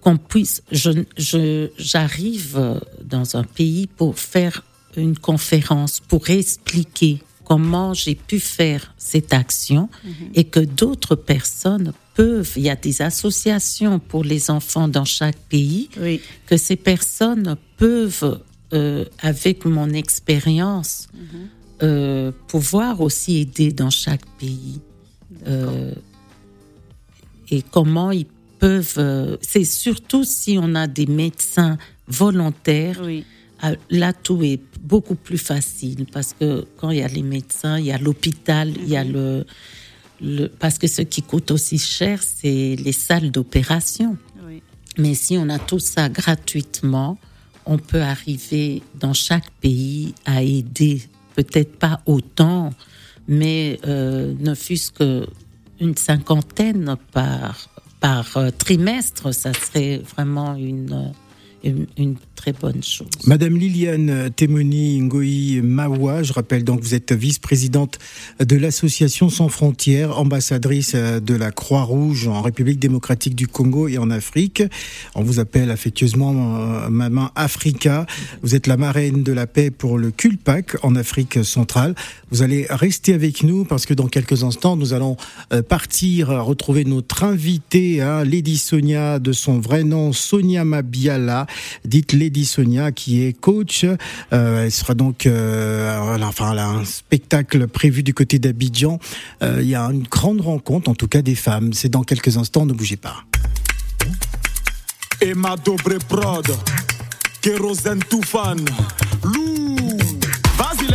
qu'on 0.00 0.18
puisse, 0.18 0.62
je, 0.70 1.70
j'arrive 1.78 2.78
dans 3.02 3.36
un 3.36 3.42
pays 3.42 3.86
pour 3.86 4.18
faire 4.18 4.62
une 4.96 5.16
conférence, 5.16 6.00
pour 6.00 6.28
expliquer 6.28 7.22
comment 7.44 7.94
j'ai 7.94 8.14
pu 8.14 8.38
faire 8.40 8.92
cette 8.98 9.32
action 9.32 9.88
mhm. 10.04 10.12
et 10.34 10.44
que 10.44 10.60
d'autres 10.60 11.14
personnes 11.14 11.92
peuvent, 12.14 12.52
il 12.56 12.62
y 12.62 12.70
a 12.70 12.76
des 12.76 13.02
associations 13.02 13.98
pour 13.98 14.24
les 14.24 14.50
enfants 14.50 14.88
dans 14.88 15.04
chaque 15.04 15.38
pays, 15.48 15.88
que 16.46 16.56
ces 16.56 16.76
personnes 16.76 17.56
peuvent, 17.76 18.40
euh, 18.72 19.04
avec 19.20 19.64
mon 19.64 19.90
expérience, 19.90 21.08
mhm. 21.12 21.48
euh, 21.82 22.32
pouvoir 22.48 23.00
aussi 23.00 23.38
aider 23.38 23.72
dans 23.72 23.90
chaque 23.90 24.26
pays. 24.38 24.80
Euh, 25.46 25.92
et 27.50 27.62
comment 27.62 28.10
ils 28.10 28.26
peuvent, 28.58 29.38
c'est 29.42 29.64
surtout 29.64 30.24
si 30.24 30.58
on 30.60 30.74
a 30.74 30.86
des 30.86 31.06
médecins 31.06 31.76
volontaires. 32.08 33.02
Là, 33.90 34.12
tout 34.12 34.42
est 34.42 34.60
beaucoup 34.80 35.14
plus 35.14 35.38
facile 35.38 36.06
parce 36.12 36.34
que 36.38 36.66
quand 36.76 36.90
il 36.90 36.98
y 36.98 37.02
a 37.02 37.08
les 37.08 37.22
médecins, 37.22 37.78
il 37.78 37.86
y 37.86 37.92
a 37.92 37.98
l'hôpital, 37.98 38.72
il 38.76 38.88
y 38.88 38.96
a 38.96 39.04
mhm. 39.04 39.44
Le, 40.20 40.48
parce 40.48 40.78
que 40.78 40.86
ce 40.86 41.02
qui 41.02 41.22
coûte 41.22 41.50
aussi 41.50 41.78
cher, 41.78 42.20
c'est 42.22 42.76
les 42.76 42.92
salles 42.92 43.30
d'opération. 43.30 44.16
Mais 44.96 45.14
si 45.14 45.36
on 45.36 45.48
a 45.48 45.58
tout 45.58 45.80
ça 45.80 46.08
gratuitement, 46.08 47.18
on 47.66 47.78
peut 47.78 48.02
arriver 48.02 48.82
dans 49.00 49.12
chaque 49.12 49.50
pays 49.60 50.14
à 50.24 50.42
aider, 50.42 51.02
peut-être 51.34 51.76
pas 51.76 52.00
autant, 52.06 52.70
mais 53.26 53.80
euh, 53.86 54.34
ne 54.38 54.54
fût-ce 54.54 54.92
qu'une 54.92 55.96
cinquantaine 55.96 56.96
par, 57.12 57.68
par 58.00 58.36
euh, 58.36 58.50
trimestre, 58.50 59.34
ça 59.34 59.52
serait 59.52 59.98
vraiment 59.98 60.54
une, 60.54 61.12
une, 61.64 62.16
très 62.36 62.52
bonne 62.52 62.82
chose. 62.82 63.08
Madame 63.26 63.56
Liliane 63.56 64.30
Temoni 64.34 65.00
Ngoï 65.00 65.62
Mawa, 65.62 66.22
je 66.22 66.32
rappelle 66.32 66.64
donc 66.64 66.80
vous 66.80 66.94
êtes 66.94 67.12
vice-présidente 67.12 67.98
de 68.38 68.56
l'association 68.56 69.30
Sans 69.30 69.48
Frontières, 69.48 70.18
ambassadrice 70.18 70.94
de 70.94 71.34
la 71.34 71.50
Croix-Rouge 71.52 72.28
en 72.28 72.42
République 72.42 72.78
démocratique 72.78 73.34
du 73.34 73.48
Congo 73.48 73.88
et 73.88 73.98
en 73.98 74.10
Afrique. 74.10 74.62
On 75.14 75.22
vous 75.22 75.40
appelle 75.40 75.70
affectueusement 75.70 76.56
euh, 76.58 76.88
Maman 76.90 77.30
Africa. 77.34 78.06
Vous 78.42 78.54
êtes 78.54 78.66
la 78.66 78.76
marraine 78.76 79.22
de 79.22 79.32
la 79.32 79.46
paix 79.46 79.70
pour 79.70 79.98
le 79.98 80.10
Culpac 80.10 80.76
en 80.82 80.96
Afrique 80.96 81.44
centrale. 81.44 81.94
Vous 82.30 82.42
allez 82.42 82.66
rester 82.68 83.14
avec 83.14 83.42
nous 83.42 83.64
parce 83.64 83.86
que 83.86 83.94
dans 83.94 84.08
quelques 84.08 84.44
instants, 84.44 84.76
nous 84.76 84.92
allons 84.92 85.16
euh, 85.52 85.62
partir 85.62 86.28
retrouver 86.28 86.84
notre 86.84 87.24
invitée, 87.24 88.00
hein, 88.00 88.24
Lady 88.24 88.58
Sonia, 88.58 89.18
de 89.18 89.32
son 89.32 89.58
vrai 89.58 89.84
nom, 89.84 90.12
Sonia 90.12 90.64
Mabiala, 90.64 91.46
dite 91.84 92.12
Lady 92.12 92.44
Sonia, 92.44 92.92
qui 92.92 93.24
est 93.24 93.32
coach. 93.32 93.84
Euh, 94.32 94.64
elle 94.64 94.72
sera 94.72 94.94
donc, 94.94 95.26
euh, 95.26 96.18
enfin, 96.22 96.56
a 96.56 96.66
un 96.66 96.84
spectacle 96.84 97.66
prévu 97.68 98.02
du 98.02 98.14
côté 98.14 98.38
d'Abidjan. 98.38 98.98
Euh, 99.42 99.58
il 99.60 99.68
y 99.68 99.74
a 99.74 99.82
une 99.84 100.04
grande 100.04 100.40
rencontre, 100.40 100.90
en 100.90 100.94
tout 100.94 101.08
cas 101.08 101.22
des 101.22 101.34
femmes. 101.34 101.72
C'est 101.72 101.88
dans 101.88 102.02
quelques 102.02 102.36
instants, 102.36 102.66
ne 102.66 102.72
bougez 102.72 102.96
pas. 102.96 103.24
Emma 105.20 105.56
Dobre 105.56 105.98
Prod, 106.08 106.46
Lou, 109.22 109.76
vas-y 110.58 110.86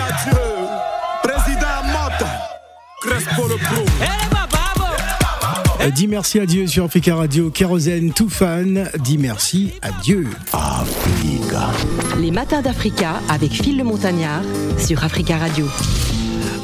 merci 0.00 0.28
à 0.28 0.30
Dieu. 0.30 0.40
Président 1.22 1.66
Motte, 1.92 2.28
Crespo 3.02 3.48
le 3.48 3.56
pro. 3.56 3.84
Dis 5.94 6.06
merci 6.06 6.38
à 6.38 6.46
Dieu 6.46 6.66
sur 6.66 6.84
Africa 6.84 7.16
Radio. 7.16 7.50
Kérosène, 7.50 8.12
tout 8.12 8.28
fan. 8.28 8.88
Dis 9.00 9.18
merci 9.18 9.72
à 9.82 9.90
Dieu. 10.02 10.26
Les 12.18 12.30
matins 12.30 12.62
d'Africa 12.62 13.14
avec 13.28 13.50
Phil 13.52 13.78
le 13.78 13.84
Montagnard 13.84 14.42
sur 14.78 15.02
Africa 15.02 15.38
Radio. 15.38 15.66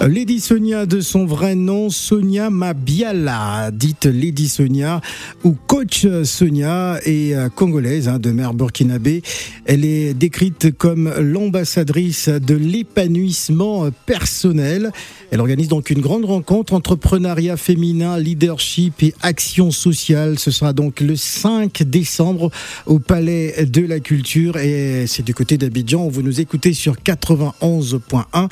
Lady 0.02 0.40
Sonia 0.40 0.85
de 0.85 1.00
son 1.00 1.24
vrai 1.24 1.54
nom, 1.54 1.88
Sonia 1.88 2.50
Mabiala, 2.50 3.70
dite 3.72 4.04
Lady 4.04 4.46
Sonia 4.46 5.00
ou 5.42 5.56
coach 5.66 6.06
Sonia 6.22 7.00
est 7.04 7.35
euh, 7.35 7.48
congolaise 7.48 8.06
hein, 8.06 8.18
de 8.18 8.30
mère 8.30 8.52
burkinabé. 8.52 9.22
Elle 9.64 9.85
est 9.85 10.12
décrite 10.12 10.76
comme 10.76 11.12
l'ambassadrice 11.18 12.28
de 12.28 12.54
l'épanouissement 12.54 13.88
personnel. 14.04 14.92
Elle 15.32 15.40
organise 15.40 15.68
donc 15.68 15.90
une 15.90 16.00
grande 16.00 16.26
rencontre 16.26 16.74
entrepreneuriat 16.74 17.56
féminin, 17.56 18.18
leadership 18.18 19.02
et 19.02 19.14
action 19.22 19.70
sociale. 19.70 20.38
Ce 20.38 20.50
sera 20.50 20.72
donc 20.72 21.00
le 21.00 21.16
5 21.16 21.82
décembre 21.82 22.50
au 22.85 22.98
Palais 22.98 23.64
de 23.64 23.85
la 23.85 23.98
Culture 23.98 24.56
et 24.59 25.06
c'est 25.09 25.24
du 25.24 25.35
côté 25.35 25.59
d'Abidjan. 25.59 26.09
Vous 26.09 26.22
nous 26.22 26.40
écoutez 26.40 26.74
sur 26.74 26.96
91.1. 26.96 28.48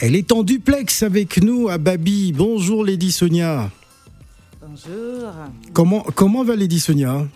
Elle 0.00 0.16
est 0.16 0.32
en 0.32 0.42
duplex 0.42 0.85
avec 1.02 1.42
nous 1.42 1.68
à 1.68 1.78
Babi. 1.78 2.32
Bonjour 2.32 2.84
Lady 2.84 3.12
Sonia. 3.12 3.70
Bonjour. 4.60 5.32
Comment, 5.72 6.02
comment 6.14 6.44
va 6.44 6.56
Lady 6.56 6.80
Sonia? 6.80 7.26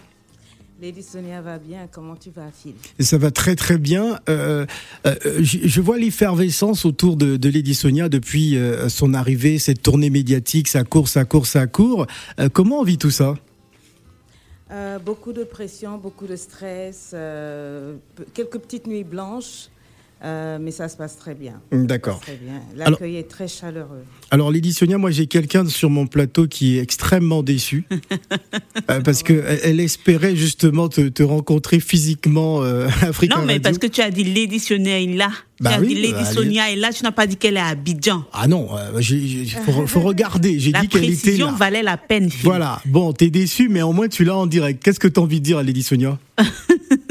Lady 0.81 1.03
Sonia 1.03 1.43
va 1.43 1.59
bien. 1.59 1.89
Comment 1.93 2.17
tu 2.17 2.31
vas, 2.31 2.51
Phil? 2.51 2.73
Ça 2.99 3.19
va 3.19 3.31
très 3.31 3.55
très 3.55 3.77
bien. 3.77 4.19
Euh, 4.29 4.65
euh, 5.07 5.15
je, 5.41 5.59
je 5.65 5.81
vois 5.81 5.99
l'effervescence 5.99 6.85
autour 6.85 7.17
de, 7.17 7.37
de 7.37 7.49
Lady 7.51 7.75
Sonia 7.75 8.09
depuis 8.09 8.57
euh, 8.57 8.89
son 8.89 9.13
arrivée, 9.13 9.59
cette 9.59 9.83
tournée 9.83 10.11
médiatique, 10.11 10.69
sa 10.69 10.85
course, 10.85 11.13
sa 11.13 11.25
course, 11.25 11.51
sa 11.51 11.67
cours. 11.67 12.07
Euh, 12.39 12.49
comment 12.51 12.81
on 12.81 12.85
vit 12.85 12.99
tout 12.99 13.11
ça? 13.11 13.35
Euh, 14.71 14.99
Beaucoup 14.99 15.33
de 15.33 15.45
pression, 15.45 15.99
beaucoup 15.99 16.27
de 16.27 16.37
stress, 16.37 17.11
euh, 17.13 17.97
quelques 18.35 18.59
petites 18.59 18.87
nuits 18.87 19.05
blanches, 19.05 19.69
euh, 20.23 20.59
mais 20.61 20.71
ça 20.71 20.89
se 20.89 20.97
passe 20.97 21.17
très 21.17 21.35
bien. 21.35 21.61
D'accord. 21.73 22.21
Très 22.21 22.37
bien. 22.37 22.61
L'accueil 22.77 23.17
est 23.17 23.29
très 23.29 23.49
chaleureux. 23.49 24.05
Alors 24.31 24.51
Lady 24.53 24.73
Sonia, 24.73 24.99
moi 24.99 25.11
j'ai 25.11 25.27
quelqu'un 25.27 25.67
sur 25.67 25.91
mon 25.91 26.07
plateau 26.07 26.47
qui 26.47 26.77
est 26.79 26.83
extrêmement 26.83 27.43
déçu 27.43 27.85
Euh, 28.91 29.01
parce 29.03 29.23
que 29.23 29.33
elle, 29.47 29.61
elle 29.65 29.81
espérait 29.81 30.35
justement 30.35 30.89
te, 30.89 31.09
te 31.09 31.23
rencontrer 31.23 31.81
physiquement 31.81 32.63
euh, 32.63 32.89
à 33.03 33.07
Africa 33.09 33.37
Non, 33.37 33.43
mais 33.43 33.55
Radio. 33.55 33.63
parce 33.63 33.79
que 33.79 33.87
tu 33.87 34.01
as 34.01 34.11
dit 34.11 34.25
Lady 34.25 34.59
Sonia 34.59 35.01
est 35.01 35.07
là. 35.07 35.31
Bah 35.61 35.71
tu 35.71 35.77
as 35.77 35.81
oui, 35.81 35.89
dit 35.89 35.95
Lady 35.97 36.13
bah, 36.13 36.25
elle 36.27 36.35
Sonia 36.35 36.71
est 36.73 36.77
là, 36.77 36.93
tu 36.93 37.03
n'as 37.05 37.13
pas 37.13 37.27
dit 37.27 37.37
qu'elle 37.37 37.57
est 37.57 37.61
à 37.61 37.67
Abidjan. 37.67 38.25
Ah 38.33 38.49
non, 38.49 38.69
euh, 38.77 39.01
j'ai- 39.01 39.45
j'ai- 39.45 39.59
faut, 39.59 39.87
faut 39.87 40.01
regarder. 40.01 40.59
J'ai 40.59 40.71
La 40.73 40.81
dit 40.81 40.89
qu'elle 40.89 41.05
était 41.05 41.15
précision 41.23 41.47
là. 41.49 41.53
valait 41.53 41.83
la 41.83 41.97
peine. 41.99 42.31
Voilà. 42.43 42.81
Bon, 42.87 43.13
t'es 43.13 43.31
déçu, 43.31 43.69
mais 43.69 43.83
au 43.83 43.93
moins 43.93 44.09
tu 44.09 44.25
l'as 44.25 44.37
en 44.37 44.47
direct. 44.47 44.83
Qu'est-ce 44.83 45.01
que 45.01 45.09
t'as 45.09 45.21
envie 45.21 45.41
de 45.41 45.45
dire 45.45 45.59
à 45.59 45.63
Lady 45.63 45.83
Sonia 45.85 46.19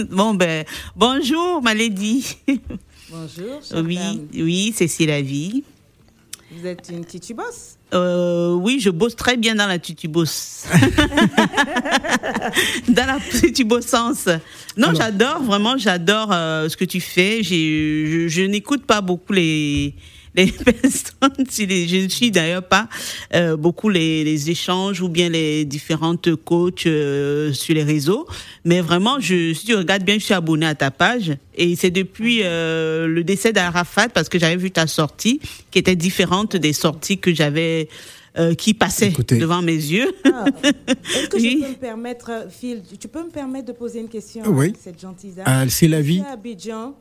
Bon, 0.09 0.33
ben, 0.33 0.65
bonjour, 0.95 1.61
ma 1.61 1.73
lady. 1.73 2.25
Bonjour, 3.11 3.59
Oui, 3.83 3.95
dame. 3.95 4.27
oui, 4.35 4.73
c'est 4.75 5.05
la 5.05 5.21
vie. 5.21 5.63
Vous 6.51 6.65
êtes 6.65 6.89
une 6.91 7.05
titubosse 7.05 7.75
Euh, 7.93 8.53
oui, 8.53 8.79
je 8.79 8.89
bosse 8.89 9.15
très 9.15 9.37
bien 9.37 9.55
dans 9.55 9.67
la 9.67 9.77
tutubos. 9.79 10.25
dans 12.87 13.05
la 13.05 13.17
tutubossance. 13.39 14.25
Non, 14.77 14.89
Alors- 14.89 14.95
j'adore, 15.01 15.43
vraiment, 15.43 15.77
j'adore 15.77 16.29
euh, 16.31 16.69
ce 16.69 16.77
que 16.77 16.85
tu 16.85 16.99
fais. 17.01 17.41
J'ai- 17.43 18.05
Je, 18.07 18.27
je 18.27 18.41
n'écoute 18.43 18.85
pas 18.85 19.01
beaucoup 19.01 19.33
les, 19.33 19.93
les 20.35 20.51
personnes, 20.51 21.45
si 21.49 21.65
les- 21.65 21.87
je 21.87 21.97
ne 21.97 22.07
suis 22.09 22.31
d'ailleurs 22.31 22.67
pas 22.67 22.87
euh, 23.33 23.55
beaucoup 23.57 23.89
les, 23.89 24.23
les 24.23 24.49
échanges 24.49 25.01
ou 25.01 25.09
bien 25.09 25.29
les 25.29 25.65
différentes 25.65 26.35
coachs 26.35 26.85
euh, 26.85 27.51
sur 27.53 27.73
les 27.75 27.83
réseaux. 27.83 28.27
Mais 28.65 28.81
vraiment, 28.81 29.19
je, 29.19 29.53
si 29.53 29.65
tu 29.65 29.75
regardes 29.75 30.03
bien, 30.03 30.15
je 30.19 30.23
suis 30.25 30.33
abonné 30.33 30.65
à 30.65 30.75
ta 30.75 30.91
page. 30.91 31.33
Et 31.55 31.75
c'est 31.75 31.91
depuis 31.91 32.41
euh, 32.43 33.07
le 33.07 33.23
décès 33.23 33.51
d'Arafat, 33.53 34.09
parce 34.09 34.29
que 34.29 34.39
j'avais 34.39 34.55
vu 34.55 34.71
ta 34.71 34.87
sortie, 34.87 35.39
qui 35.71 35.79
était 35.79 35.95
différente 35.95 36.55
des 36.55 36.73
sorties 36.73 37.17
que 37.17 37.33
j'avais, 37.33 37.89
euh, 38.37 38.53
qui 38.53 38.73
passaient 38.73 39.07
Écoutez. 39.09 39.37
devant 39.37 39.61
mes 39.61 39.73
yeux. 39.73 40.11
Ah, 40.25 40.45
Est-ce 40.63 41.27
que 41.27 41.37
Oui. 41.41 41.57
je 41.59 41.65
peux 41.65 41.69
me 41.71 41.75
permettre, 41.75 42.31
Phil, 42.49 42.81
tu 42.99 43.07
peux 43.07 43.23
me 43.23 43.29
permettre 43.31 43.65
de 43.65 43.71
poser 43.73 43.99
une 43.99 44.07
question 44.09 44.43
Oui. 44.47 44.69
à 44.69 44.83
cette 44.83 45.01
gentille 45.01 45.31
dame? 45.31 45.45
Ah, 45.47 45.67
C'est 45.67 45.87
la 45.87 45.97
Je 46.01 46.07
vie. 46.07 46.13
suis 46.19 46.23
à 46.25 46.31
Abidjan. 46.33 46.95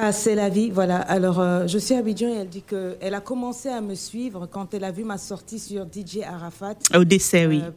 Ah, 0.00 0.12
c'est 0.12 0.36
la 0.36 0.48
vie, 0.48 0.70
voilà. 0.70 0.98
Alors, 0.98 1.40
euh, 1.40 1.66
je 1.66 1.76
suis 1.76 1.92
à 1.92 1.98
Abidjan 1.98 2.28
et 2.28 2.36
elle 2.42 2.48
dit 2.48 2.62
qu'elle 2.62 3.14
a 3.14 3.20
commencé 3.20 3.68
à 3.68 3.80
me 3.80 3.96
suivre 3.96 4.46
quand 4.50 4.72
elle 4.72 4.84
a 4.84 4.92
vu 4.92 5.02
ma 5.02 5.18
sortie 5.18 5.58
sur 5.58 5.84
DJ 5.86 6.18
Arafat. 6.24 6.76
Au 6.94 7.02
décès, 7.02 7.46
oui. 7.46 7.60
euh, 7.64 7.70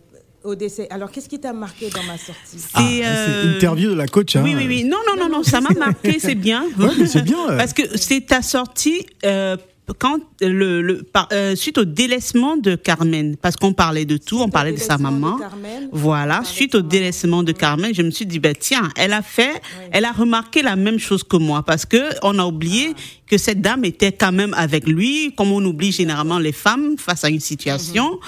au 0.44 0.54
décès. 0.54 0.88
Alors, 0.92 1.10
qu'est-ce 1.12 1.28
qui 1.28 1.40
t'a 1.40 1.52
marqué 1.52 1.90
dans 1.90 2.04
ma 2.04 2.20
sortie? 2.20 2.60
C'est, 2.60 2.70
Ah, 2.76 2.82
euh, 2.84 3.56
interview 3.56 3.90
de 3.90 3.96
la 3.96 4.06
coach. 4.06 4.36
Hein. 4.36 4.42
Oui, 4.44 4.54
oui, 4.56 4.66
oui. 4.68 4.84
Non, 4.84 4.98
non, 5.08 5.24
non, 5.24 5.30
non, 5.38 5.42
ça 5.44 5.62
m'a 5.62 5.74
marqué, 5.78 6.20
c'est 6.20 6.36
bien. 6.36 6.64
Ouais, 6.78 6.90
mais 7.00 7.08
c'est 7.08 7.24
bien. 7.24 7.48
Parce 7.58 7.74
que 7.74 7.98
c'est 7.98 8.22
ta 8.28 8.44
sortie 8.44 9.04
euh, 9.26 9.58
quand 9.98 10.20
le, 10.42 10.82
le 10.82 11.04
par- 11.04 11.28
euh, 11.34 11.56
suite 11.56 11.78
au 11.78 11.86
délaissement 11.86 12.56
de 12.56 12.76
Carmen, 12.76 13.36
parce 13.36 13.56
qu'on 13.58 13.74
parlait 13.74 14.06
de 14.06 14.18
tout, 14.18 14.40
on 14.40 14.48
parlait 14.50 14.72
de 14.72 14.78
sa 14.78 14.98
délaissement 14.98 15.12
de 15.12 15.20
maman. 15.20 15.38
Carmen, 15.38 15.90
voilà, 15.92 16.44
suite 16.46 16.76
au 16.76 16.80
maman. 16.80 16.90
délaissement 16.90 17.44
de 17.44 17.52
Carmen, 17.52 17.94
je 17.94 18.02
me 18.02 18.12
suis 18.12 18.26
dit 18.26 18.40
bah 18.40 18.54
tiens, 18.54 18.90
elle 18.96 19.12
a 19.14 19.22
fait, 19.22 19.62
elle 19.92 20.06
a 20.06 20.12
remarqué 20.12 20.62
la 20.62 20.76
même 20.76 20.98
chose 21.00 21.24
que 21.24 21.36
moi 21.38 21.64
parce 21.64 21.86
que 21.86 22.02
on 22.24 22.40
a 22.40 22.46
oublié 22.46 22.94
que 23.32 23.38
cette 23.38 23.62
dame 23.62 23.86
était 23.86 24.12
quand 24.12 24.34
même 24.34 24.54
avec 24.58 24.86
lui, 24.86 25.34
comme 25.38 25.54
on 25.54 25.64
oublie 25.64 25.94
généralement 25.94 26.38
les 26.38 26.52
femmes 26.52 26.98
face 26.98 27.24
à 27.24 27.30
une 27.30 27.40
situation. 27.40 28.20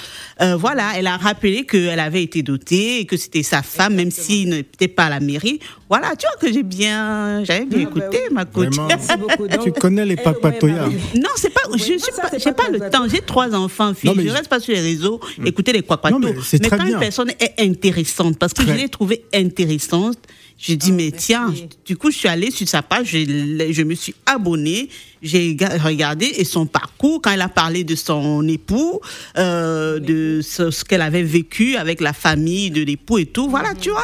Euh, 0.42 0.56
voilà, 0.56 0.94
elle 0.96 1.08
a 1.08 1.18
rappelé 1.18 1.66
qu'elle 1.66 2.00
avait 2.00 2.24
été 2.24 2.42
dotée 2.42 3.00
et 3.02 3.06
que 3.06 3.18
c'était 3.18 3.44
sa 3.44 3.62
femme, 3.62 3.96
même 3.96 4.12
s'il 4.12 4.48
n'était 4.50 4.88
pas 4.88 5.04
à 5.06 5.10
la 5.10 5.20
mairie. 5.20 5.60
Voilà, 5.90 6.16
tu 6.16 6.26
vois 6.26 6.38
que 6.40 6.52
j'ai 6.54 6.64
bien, 6.64 7.44
j'avais 7.44 7.66
bien 7.66 7.80
Ah, 7.86 7.92
bah 7.94 8.06
écouté 8.06 8.22
oui. 8.30 8.34
ma 8.34 8.46
coach. 8.46 8.76
Beaucoup. 9.20 9.48
Tu 9.64 9.72
connais 9.74 10.06
les 10.06 10.14
elle, 10.18 10.24
papatoyas. 10.24 10.88
ouais, 10.88 10.96
Non, 11.16 11.30
c'est 11.36 11.54
pas, 11.54 11.62
Oui, 11.70 11.80
je 11.86 12.00
ça, 12.40 12.54
pas, 12.54 12.64
pas 12.64 12.70
le 12.72 12.90
temps. 12.90 13.06
J'ai 13.10 13.20
trois 13.22 13.54
enfants, 13.54 13.94
filles. 13.94 14.10
Non, 14.16 14.24
je 14.24 14.30
reste 14.30 14.48
pas 14.48 14.62
sur 14.62 14.74
les 14.74 14.80
réseaux, 14.82 15.20
écouter 15.46 15.74
les 15.74 15.82
Non, 15.82 16.20
mais 16.20 16.70
quand 16.70 16.78
bien. 16.78 16.94
une 16.94 17.00
personne 17.00 17.32
est 17.42 17.54
intéressante, 17.60 18.40
parce 18.40 18.54
que 18.54 18.64
Très. 18.64 18.72
je 18.74 18.78
l'ai 18.84 18.90
trouvée 18.90 19.26
intéressante, 19.34 20.18
j'ai 20.58 20.78
dit, 20.78 20.92
mais 20.92 21.10
merci. 21.12 21.28
tiens, 21.28 21.54
du 21.86 21.98
coup, 21.98 22.10
je 22.12 22.18
suis 22.18 22.30
allée 22.30 22.50
sur 22.52 22.68
sa 22.68 22.82
page, 22.82 23.08
je, 23.12 23.84
me 23.84 23.96
suis 23.96 24.16
abonnée, 24.26 24.88
j'ai 25.22 25.56
ga- 25.56 25.78
regardé 25.78 26.26
et 26.26 26.46
son 26.46 26.66
parcours, 26.66 27.22
quand 27.22 27.32
elle 27.32 27.42
a 27.42 27.50
parlé 27.50 27.84
de 27.84 27.96
son 27.96 28.48
époux, 28.48 29.02
euh, 29.38 30.00
de 30.00 30.40
ce, 30.42 30.72
ce 30.72 30.86
qu'elle 30.86 31.02
avait 31.02 31.24
vécu 31.24 31.76
avec 31.76 32.00
la 32.02 32.14
famille 32.14 32.72
de 32.72 32.82
l'époux 32.84 33.18
et 33.18 33.26
tout. 33.26 33.50
Voilà, 33.50 33.74
tu 33.76 33.90
vois, 33.90 34.02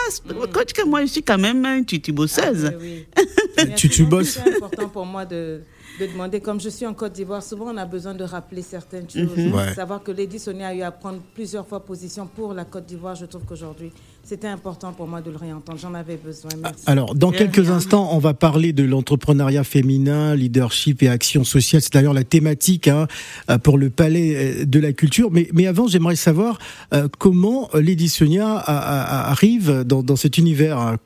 que 0.74 0.86
moi, 0.86 1.02
je 1.06 1.08
suis 1.12 1.24
quand 1.24 1.38
même 1.38 1.66
une 1.66 1.86
tutibosseuse. 1.86 2.74
Oui, 2.80 3.06
oui. 3.18 3.24
Merci. 3.58 3.74
Tu- 3.76 3.90
tu 3.90 4.02
Donc, 4.02 4.10
bosses. 4.12 4.40
C'est 4.44 4.56
important 4.56 4.90
pour 4.90 5.06
moi 5.06 5.26
de, 5.26 5.62
de 6.00 6.06
demander, 6.08 6.40
comme 6.40 6.60
je 6.60 6.70
suis 6.70 6.86
en 6.86 6.94
Côte 6.94 7.14
d'Ivoire, 7.14 7.44
souvent 7.44 7.74
on 7.74 7.78
a 7.78 7.86
besoin 7.86 8.14
de 8.14 8.24
rappeler 8.24 8.62
certaines 8.62 9.10
choses. 9.10 9.36
Mhm. 9.38 9.54
Ouais. 9.54 9.74
Savoir 9.76 10.04
que 10.04 10.12
Lady 10.12 10.40
Sonia 10.40 10.68
a 10.70 10.74
eu 10.76 10.82
à 10.82 10.92
prendre 10.92 11.20
plusieurs 11.34 11.66
fois 11.68 11.86
position 11.86 12.28
pour 12.28 12.54
la 12.54 12.66
Côte 12.66 12.86
d'Ivoire, 12.86 13.16
je 13.16 13.26
trouve 13.26 13.44
qu'aujourd'hui, 13.46 13.92
c'était 14.30 14.48
important 14.48 14.94
pour 14.94 15.08
moi 15.08 15.22
de 15.22 15.32
le 15.32 15.38
réentendre. 15.38 15.80
J'en 15.80 15.96
avais 15.96 16.16
besoin. 16.16 16.52
Merci. 16.62 16.84
Alors, 16.86 17.16
dans 17.16 17.32
quelques 17.32 17.72
instants, 17.72 18.10
on 18.14 18.20
va 18.20 18.36
parler 18.36 18.74
de 18.74 18.84
l'entrepreneuriat 18.84 19.64
féminin, 19.64 20.36
leadership 20.36 21.02
et 21.02 21.10
action 21.10 21.44
sociale. 21.44 21.82
C'est 21.82 21.94
d'ailleurs 21.94 22.14
la 22.14 22.24
thématique 22.24 22.88
hein, 22.88 23.08
euh, 23.50 23.58
pour 23.58 23.80
le 23.80 23.90
Palais 23.90 24.36
euh, 24.62 24.66
de 24.66 24.80
la 24.80 24.94
Culture. 24.94 25.32
Mais, 25.32 25.50
mais 25.54 25.66
avant, 25.66 25.88
j'aimerais 25.88 26.16
savoir 26.16 26.60
euh, 26.94 27.08
comment 27.18 27.70
euh, 27.74 27.82
Lady 27.82 28.08
Sonia 28.08 28.48
a- 28.56 28.60
a- 28.60 29.02
a- 29.28 29.32
arrive 29.32 29.84
dans, 29.84 30.04
dans 30.04 30.16
cet 30.16 30.38
univers. 30.38 30.78
hein. 30.78 30.98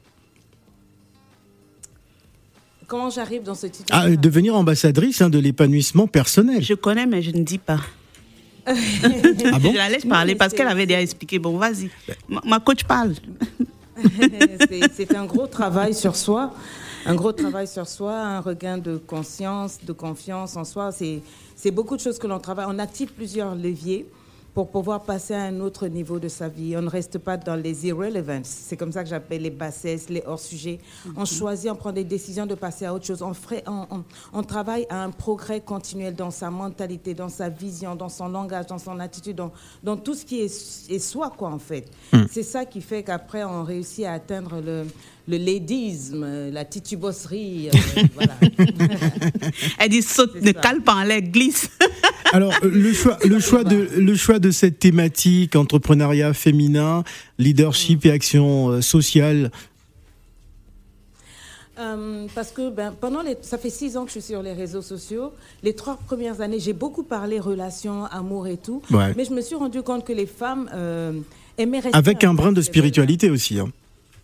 Comment 2.88 3.10
j'arrive 3.10 3.44
dans 3.44 3.56
ce 3.56 3.68
titre? 3.68 3.88
À 3.96 4.08
euh, 4.08 4.16
devenir 4.18 4.54
ambassadrice 4.56 5.22
hein, 5.22 5.30
de 5.30 5.40
l'épanouissement 5.40 6.08
personnel. 6.08 6.62
Je 6.62 6.74
connais, 6.74 7.06
mais 7.06 7.22
je 7.22 7.32
ne 7.32 7.44
dis 7.44 7.58
pas. 7.58 7.80
Ah 8.65 9.60
bon? 9.60 9.71
Je 9.71 9.78
la 9.78 9.89
laisse 9.89 10.06
parler 10.06 10.36
parce 10.36 10.52
c'est- 10.52 10.58
qu'elle 10.58 10.67
avait 10.67 10.86
déjà 10.86 11.02
expliqué. 11.02 11.39
Bon, 11.39 11.58
vas-y. 11.58 11.89
Ma, 12.30 12.41
ma 12.45 12.60
coach 12.60 12.84
parle. 12.84 13.13
C'est- 14.67 14.91
c'est 14.93 15.15
un 15.15 15.26
gros 15.26 15.45
travail 15.45 15.93
sur 15.93 16.15
soi, 16.15 16.54
un 17.06 17.13
gros 17.13 17.32
travail 17.32 17.67
sur 17.67 17.88
soi, 17.88 18.15
un 18.15 18.39
regain 18.39 18.78
de 18.80 18.97
conscience, 18.97 19.78
de 19.86 19.93
confiance 19.93 20.56
en 20.58 20.63
soi. 20.63 20.91
C'est 20.91 21.21
c'est 21.56 21.69
beaucoup 21.71 21.95
de 21.95 22.02
choses 22.02 22.17
que 22.17 22.26
l'on 22.28 22.39
travaille. 22.39 22.65
On 22.67 22.80
active 22.80 23.13
plusieurs 23.13 23.54
leviers 23.56 24.08
pour 24.54 24.70
pouvoir 24.70 25.02
passer 25.04 25.34
à 25.34 25.44
un 25.44 25.60
autre 25.62 25.88
niveau 25.88 26.20
de 26.20 26.28
sa 26.28 26.48
vie. 26.48 26.78
On 26.78 26.82
ne 26.84 26.89
reste 26.89 27.18
pas 27.18 27.38
dans 27.38 27.56
les 27.56 27.88
irrelevants. 27.88 28.42
C'est 28.44 28.78
comme 28.78 28.92
ça 28.92 29.04
que 29.04 29.10
j'appelle 29.10 29.42
les 29.42 29.50
bassesses, 29.50 30.10
les 30.10 30.22
hors-sujets. 30.26 30.80
On 31.18 31.26
choisit, 31.26 31.72
on 31.72 31.76
prend 31.76 31.92
des 31.92 32.04
décisions 32.04 32.46
de 32.46 32.54
passer 32.54 32.86
à 32.86 32.94
autre 32.94 33.06
chose. 33.06 33.24
On, 33.24 33.34
ferait, 33.34 33.63
on, 33.66 33.88
on- 33.89 34.04
on 34.32 34.44
travaille 34.44 34.86
à 34.89 35.04
un 35.04 35.10
progrès 35.10 35.60
continuel 35.62 36.13
dans 36.16 36.30
sa 36.30 36.52
mentalité, 36.52 37.16
dans 37.16 37.30
sa 37.30 37.50
vision, 37.50 37.96
dans 37.96 38.10
son 38.10 38.28
langage, 38.30 38.68
dans 38.68 38.78
son 38.78 39.00
attitude, 39.00 39.36
dans, 39.38 39.52
dans 39.84 39.98
tout 39.98 40.13
ce 40.13 40.24
qui 40.24 40.42
est, 40.42 40.92
est 40.92 41.00
soi, 41.00 41.32
quoi, 41.36 41.50
en 41.50 41.60
fait. 41.60 41.86
C'est 42.30 42.44
ça 42.44 42.66
qui 42.66 42.82
fait 42.82 43.02
qu'après, 43.04 43.44
on 43.44 43.63
réussit 43.63 44.06
à 44.06 44.13
atteindre 44.13 44.62
le, 44.62 44.86
le 45.28 45.38
ladyisme, 45.38 46.24
euh, 46.24 46.52
la 46.52 46.66
titubosserie. 46.66 47.70
euh, 47.74 48.02
voilà. 48.16 48.34
Elle 49.80 49.90
dit 49.90 50.02
saute, 50.02 50.42
ne 50.42 50.52
cale 50.52 50.82
pas 50.82 50.96
en 50.96 51.04
l'air, 51.04 51.22
glisse. 51.22 51.70
Alors, 52.34 52.54
euh, 52.64 52.70
le 52.70 52.94
choix, 52.94 53.18
le, 53.24 53.40
choix 53.40 53.64
de, 53.64 53.88
le 53.98 54.16
choix 54.16 54.40
de 54.40 54.52
cette 54.52 54.80
thématique, 54.80 55.56
entrepreneuriat 55.56 56.34
féminin, 56.34 57.04
leadership 57.38 58.06
et 58.06 58.12
action 58.12 58.70
euh, 58.70 58.82
sociale, 58.82 59.52
Euh, 61.80 62.28
parce 62.36 62.52
que 62.52 62.70
ben, 62.70 62.94
pendant 63.00 63.24
les, 63.24 63.36
ça 63.42 63.58
fait 63.58 63.72
six 63.72 63.98
ans 63.98 64.04
que 64.06 64.10
je 64.10 64.20
suis 64.20 64.34
sur 64.34 64.44
les 64.44 64.54
réseaux 64.54 64.84
sociaux. 64.84 65.34
Les 65.64 65.74
trois 65.74 65.98
premières 65.98 66.40
années, 66.42 66.60
j'ai 66.60 66.72
beaucoup 66.74 67.02
parlé 67.02 67.40
relations, 67.40 68.06
amour 68.06 68.46
et 68.48 68.58
tout. 68.58 68.84
Ouais. 68.92 69.12
Mais 69.18 69.26
je 69.26 69.32
me 69.34 69.42
suis 69.42 69.56
rendu 69.56 69.82
compte 69.82 70.06
que 70.06 70.14
les 70.14 70.28
femmes 70.28 70.70
euh, 70.76 71.14
aimaient 71.58 71.80
rester 71.80 71.98
avec 71.98 72.24
un 72.24 72.36
brin 72.36 72.52
de 72.52 72.62
spiritualité 72.62 73.32
aussi. 73.32 73.58
hein. 73.60 73.70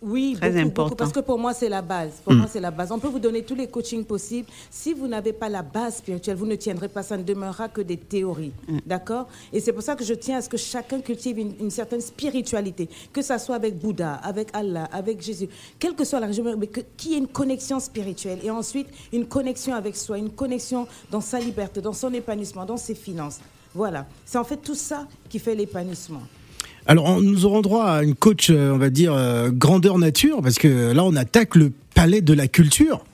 Oui, 0.02 0.34
Très 0.38 0.48
beaucoup, 0.48 0.60
important. 0.60 0.82
beaucoup, 0.84 0.96
parce 0.96 1.12
que 1.12 1.20
pour 1.20 1.38
moi, 1.38 1.52
c'est 1.52 1.68
la 1.68 1.82
base. 1.82 2.12
Pour 2.24 2.32
moi, 2.32 2.46
c'est 2.50 2.60
la 2.60 2.70
base. 2.70 2.90
On 2.90 2.98
peut 2.98 3.08
vous 3.08 3.18
donner 3.18 3.42
tous 3.42 3.54
les 3.54 3.66
coachings 3.66 4.04
possibles. 4.04 4.48
Si 4.70 4.94
vous 4.94 5.06
n'avez 5.06 5.34
pas 5.34 5.50
la 5.50 5.62
base 5.62 5.96
spirituelle, 5.96 6.36
vous 6.36 6.46
ne 6.46 6.54
tiendrez 6.54 6.88
pas. 6.88 7.02
Ça 7.02 7.18
ne 7.18 7.22
demeurera 7.22 7.68
que 7.68 7.82
des 7.82 7.98
théories. 7.98 8.52
D'accord? 8.86 9.26
Et 9.52 9.60
c'est 9.60 9.72
pour 9.74 9.82
ça 9.82 9.96
que 9.96 10.04
je 10.04 10.14
tiens 10.14 10.38
à 10.38 10.42
ce 10.42 10.48
que 10.48 10.56
chacun 10.56 11.00
cultive 11.00 11.38
une, 11.38 11.52
une 11.60 11.70
certaine 11.70 12.00
spiritualité. 12.00 12.88
Que 13.12 13.20
ça 13.20 13.38
soit 13.38 13.56
avec 13.56 13.78
Bouddha, 13.78 14.14
avec 14.14 14.48
Allah, 14.54 14.84
avec 14.90 15.20
Jésus. 15.20 15.48
Quelle 15.78 15.94
que 15.94 16.04
soit 16.04 16.18
la 16.18 16.26
religion, 16.26 16.44
mais 16.56 16.68
qu'il 16.96 17.10
y 17.10 17.14
ait 17.14 17.18
une 17.18 17.28
connexion 17.28 17.78
spirituelle. 17.78 18.38
Et 18.42 18.50
ensuite, 18.50 18.88
une 19.12 19.26
connexion 19.26 19.74
avec 19.74 19.96
soi, 19.96 20.16
une 20.16 20.30
connexion 20.30 20.86
dans 21.10 21.20
sa 21.20 21.38
liberté, 21.38 21.82
dans 21.82 21.92
son 21.92 22.12
épanouissement, 22.14 22.64
dans 22.64 22.78
ses 22.78 22.94
finances. 22.94 23.38
Voilà. 23.74 24.06
C'est 24.24 24.38
en 24.38 24.44
fait 24.44 24.56
tout 24.56 24.74
ça 24.74 25.06
qui 25.28 25.38
fait 25.38 25.54
l'épanouissement. 25.54 26.22
Alors, 26.86 27.20
nous 27.20 27.44
aurons 27.44 27.60
droit 27.60 27.84
à 27.84 28.02
une 28.02 28.14
coach, 28.14 28.50
euh, 28.50 28.72
on 28.72 28.78
va 28.78 28.90
dire, 28.90 29.12
euh, 29.12 29.50
grandeur 29.50 29.98
nature, 29.98 30.40
parce 30.42 30.58
que 30.58 30.92
là, 30.92 31.04
on 31.04 31.14
attaque 31.14 31.54
le 31.54 31.72
palais 31.94 32.20
de 32.20 32.32
la 32.32 32.48
culture. 32.48 33.04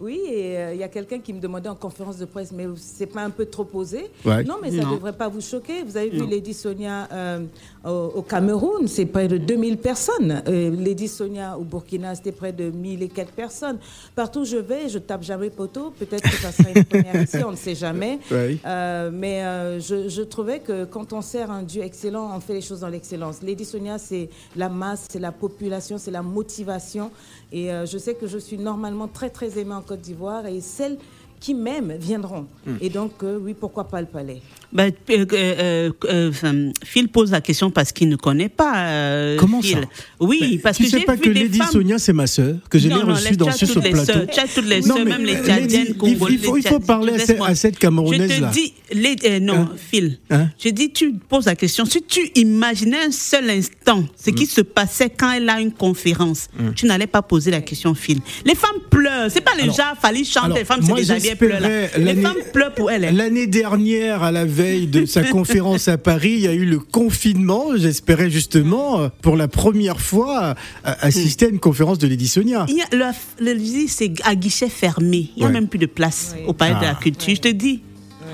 Oui, 0.00 0.20
et 0.28 0.56
euh, 0.58 0.74
il 0.74 0.80
y 0.80 0.84
a 0.84 0.88
quelqu'un 0.88 1.18
qui 1.18 1.32
me 1.32 1.40
demandait 1.40 1.68
en 1.68 1.74
conférence 1.74 2.18
de 2.18 2.24
presse, 2.24 2.52
mais 2.52 2.66
c'est 2.76 3.06
pas 3.06 3.22
un 3.22 3.30
peu 3.30 3.46
trop 3.46 3.64
posé 3.64 4.10
Ouais. 4.24 4.44
Non, 4.44 4.54
mais 4.62 4.70
ça 4.70 4.84
ne 4.86 4.92
devrait 4.92 5.12
pas 5.12 5.28
vous 5.28 5.40
choquer. 5.40 5.82
Vous 5.82 5.96
avez 5.96 6.08
vu 6.10 6.24
Lady 6.24 6.54
Sonia 6.54 7.08
euh, 7.12 7.40
au, 7.84 8.12
au 8.16 8.22
Cameroun, 8.22 8.86
c'est 8.86 9.06
près 9.06 9.26
de 9.26 9.38
2000 9.38 9.78
personnes. 9.78 10.42
Euh, 10.46 10.70
Lady 10.70 11.08
Sonia 11.08 11.58
au 11.58 11.62
Burkina, 11.64 12.14
c'était 12.14 12.30
près 12.32 12.52
de 12.52 12.70
1000 12.70 13.02
et 13.02 13.08
quelques 13.08 13.30
personnes. 13.30 13.78
Partout 14.14 14.40
où 14.40 14.44
je 14.44 14.56
vais, 14.56 14.88
je 14.88 14.98
tape 14.98 15.22
jamais 15.24 15.50
poteau. 15.50 15.92
Peut-être 15.98 16.22
que 16.22 16.36
ça 16.36 16.52
sera 16.52 16.70
une 16.70 16.84
première 16.84 17.22
ici, 17.22 17.38
on 17.44 17.50
ne 17.50 17.56
sait 17.56 17.74
jamais. 17.74 18.20
Ouais. 18.30 18.58
Euh, 18.64 19.10
mais 19.12 19.42
euh, 19.42 19.80
je, 19.80 20.08
je 20.08 20.22
trouvais 20.22 20.60
que 20.60 20.84
quand 20.84 21.12
on 21.12 21.22
sert 21.22 21.50
un 21.50 21.62
Dieu 21.64 21.82
excellent, 21.82 22.30
on 22.36 22.40
fait 22.40 22.54
les 22.54 22.60
choses 22.60 22.80
dans 22.80 22.88
l'excellence. 22.88 23.42
Lady 23.42 23.64
Sonia, 23.64 23.98
c'est 23.98 24.28
la 24.54 24.68
masse, 24.68 25.06
c'est 25.10 25.18
la 25.18 25.32
population, 25.32 25.98
c'est 25.98 26.12
la 26.12 26.22
motivation. 26.22 27.10
Et 27.52 27.72
euh, 27.72 27.86
je 27.86 27.96
sais 27.98 28.14
que 28.14 28.26
je 28.26 28.38
suis 28.38 28.58
normalement 28.58 29.08
très, 29.08 29.30
très 29.30 29.58
aimée 29.58 29.74
en 29.74 29.82
Côte 29.82 30.00
d'Ivoire. 30.00 30.46
Et 30.46 30.60
celles 30.60 30.98
qui 31.40 31.54
m'aiment 31.54 31.94
viendront. 32.00 32.46
Hmm. 32.66 32.74
Et 32.80 32.88
donc, 32.88 33.12
euh, 33.22 33.38
oui, 33.40 33.54
pourquoi 33.58 33.84
pas 33.88 34.00
le 34.00 34.06
palais? 34.06 34.40
Ben, 34.72 34.92
euh, 35.10 35.24
euh, 35.32 35.90
euh, 36.04 36.28
enfin, 36.30 36.70
Phil 36.84 37.08
pose 37.08 37.30
la 37.30 37.40
question 37.40 37.70
parce 37.70 37.90
qu'il 37.92 38.08
ne 38.08 38.16
connaît 38.16 38.48
pas. 38.50 38.76
euh, 38.88 39.36
Comment 39.38 39.62
Phil. 39.62 39.78
ça? 39.78 39.80
Oui, 40.20 40.38
Mais 40.52 40.58
parce 40.58 40.76
tu 40.76 40.84
que 40.84 40.90
sais 40.90 40.98
j'ai 41.00 41.04
pas 41.06 41.14
vu 41.14 41.20
que 41.22 41.28
des 41.30 41.40
Lady 41.44 41.58
femmes. 41.58 41.68
Sonia, 41.72 41.98
c'est 41.98 42.12
ma 42.12 42.26
sœur, 42.26 42.56
que 42.68 42.78
je 42.78 42.88
l'ai 42.88 42.94
reçue 42.94 43.36
dans 43.36 43.50
ce 43.50 43.64
plateau. 43.78 44.04
sœurs, 44.04 44.26
tu 44.30 44.40
as 44.40 44.46
toutes 44.48 44.66
les 44.66 44.80
Non, 44.82 44.96
sœurs, 44.96 45.04
mais 45.04 45.10
même 45.12 45.24
les 45.24 45.36
Tchadiennes, 45.36 45.84
il 45.88 45.94
faut- 45.94 46.00
Congolaises. 46.00 46.38
il 46.40 46.44
faut- 46.44 46.56
il 46.58 46.66
faut 46.66 46.80
parler 46.80 47.12
à 47.14 47.18
cette- 47.18 47.28
laisse-moi. 47.30 47.46
à 47.48 47.54
cette 47.54 47.78
Camerounaise, 47.78 48.30
Je 48.30 48.36
te 48.36 48.42
là. 48.42 48.50
dis, 48.50 48.74
les, 48.92 49.16
euh, 49.24 49.40
non, 49.40 49.54
Hein 49.54 49.70
Phil, 49.90 50.18
Hein 50.30 50.48
je 50.62 50.68
dis, 50.68 50.92
tu 50.92 51.12
poses 51.14 51.46
la 51.46 51.56
question. 51.56 51.84
Si 51.86 52.02
tu 52.02 52.20
imaginais 52.34 53.04
un 53.06 53.10
seul 53.10 53.48
instant 53.48 54.04
ce 54.22 54.30
qui 54.30 54.44
se 54.46 54.60
passait 54.60 55.08
quand 55.10 55.32
elle 55.32 55.48
a 55.48 55.60
une 55.60 55.72
conférence, 55.72 56.48
tu 56.76 56.84
n'allais 56.86 57.06
pas 57.06 57.22
poser 57.22 57.50
la 57.50 57.62
question, 57.62 57.94
Phil. 57.94 58.20
Les 58.44 58.54
femmes 58.54 58.80
pleurent. 58.90 59.30
C'est 59.30 59.40
pas 59.40 59.54
les 59.56 59.62
Alors- 59.62 59.76
gens, 59.76 59.82
fallait 60.00 60.24
chanter, 60.24 60.58
les 60.58 60.64
femmes 60.66 60.82
se 60.82 60.88
moi, 60.88 60.98
l'année- 61.40 61.88
hein. 62.24 63.10
L'année 63.12 63.46
dernière, 63.46 64.22
à 64.22 64.32
la 64.32 64.44
veille 64.44 64.86
de 64.86 65.06
sa 65.06 65.22
conférence 65.30 65.88
à 65.88 65.98
Paris, 65.98 66.32
il 66.34 66.40
y 66.40 66.46
a 66.48 66.52
eu 66.54 66.64
le 66.64 66.78
confinement. 66.78 67.76
J'espérais 67.76 68.30
justement, 68.30 69.00
euh, 69.00 69.08
pour 69.22 69.36
la 69.36 69.48
première 69.48 70.00
fois, 70.00 70.54
euh, 70.86 70.92
assister 71.00 71.46
à 71.46 71.48
une 71.48 71.58
conférence 71.60 71.98
de 71.98 72.06
Lady 72.06 72.28
Sonia. 72.28 72.66
Il 72.68 72.76
y 72.76 72.82
a 72.82 73.12
le, 73.40 73.52
lycée, 73.52 73.86
c'est 73.88 74.12
à 74.24 74.34
guichet 74.34 74.68
fermé. 74.68 75.30
Il 75.36 75.40
n'y 75.40 75.42
a 75.44 75.46
Ouais. 75.46 75.52
même 75.52 75.68
plus 75.68 75.78
de 75.78 75.86
place 75.86 76.34
Oui. 76.38 76.44
au 76.46 76.52
palais 76.52 76.74
de 76.76 76.80
la 76.82 76.90
Ah. 76.90 77.00
culture. 77.02 77.34
Je 77.34 77.40
te 77.40 77.48
dis. 77.48 77.80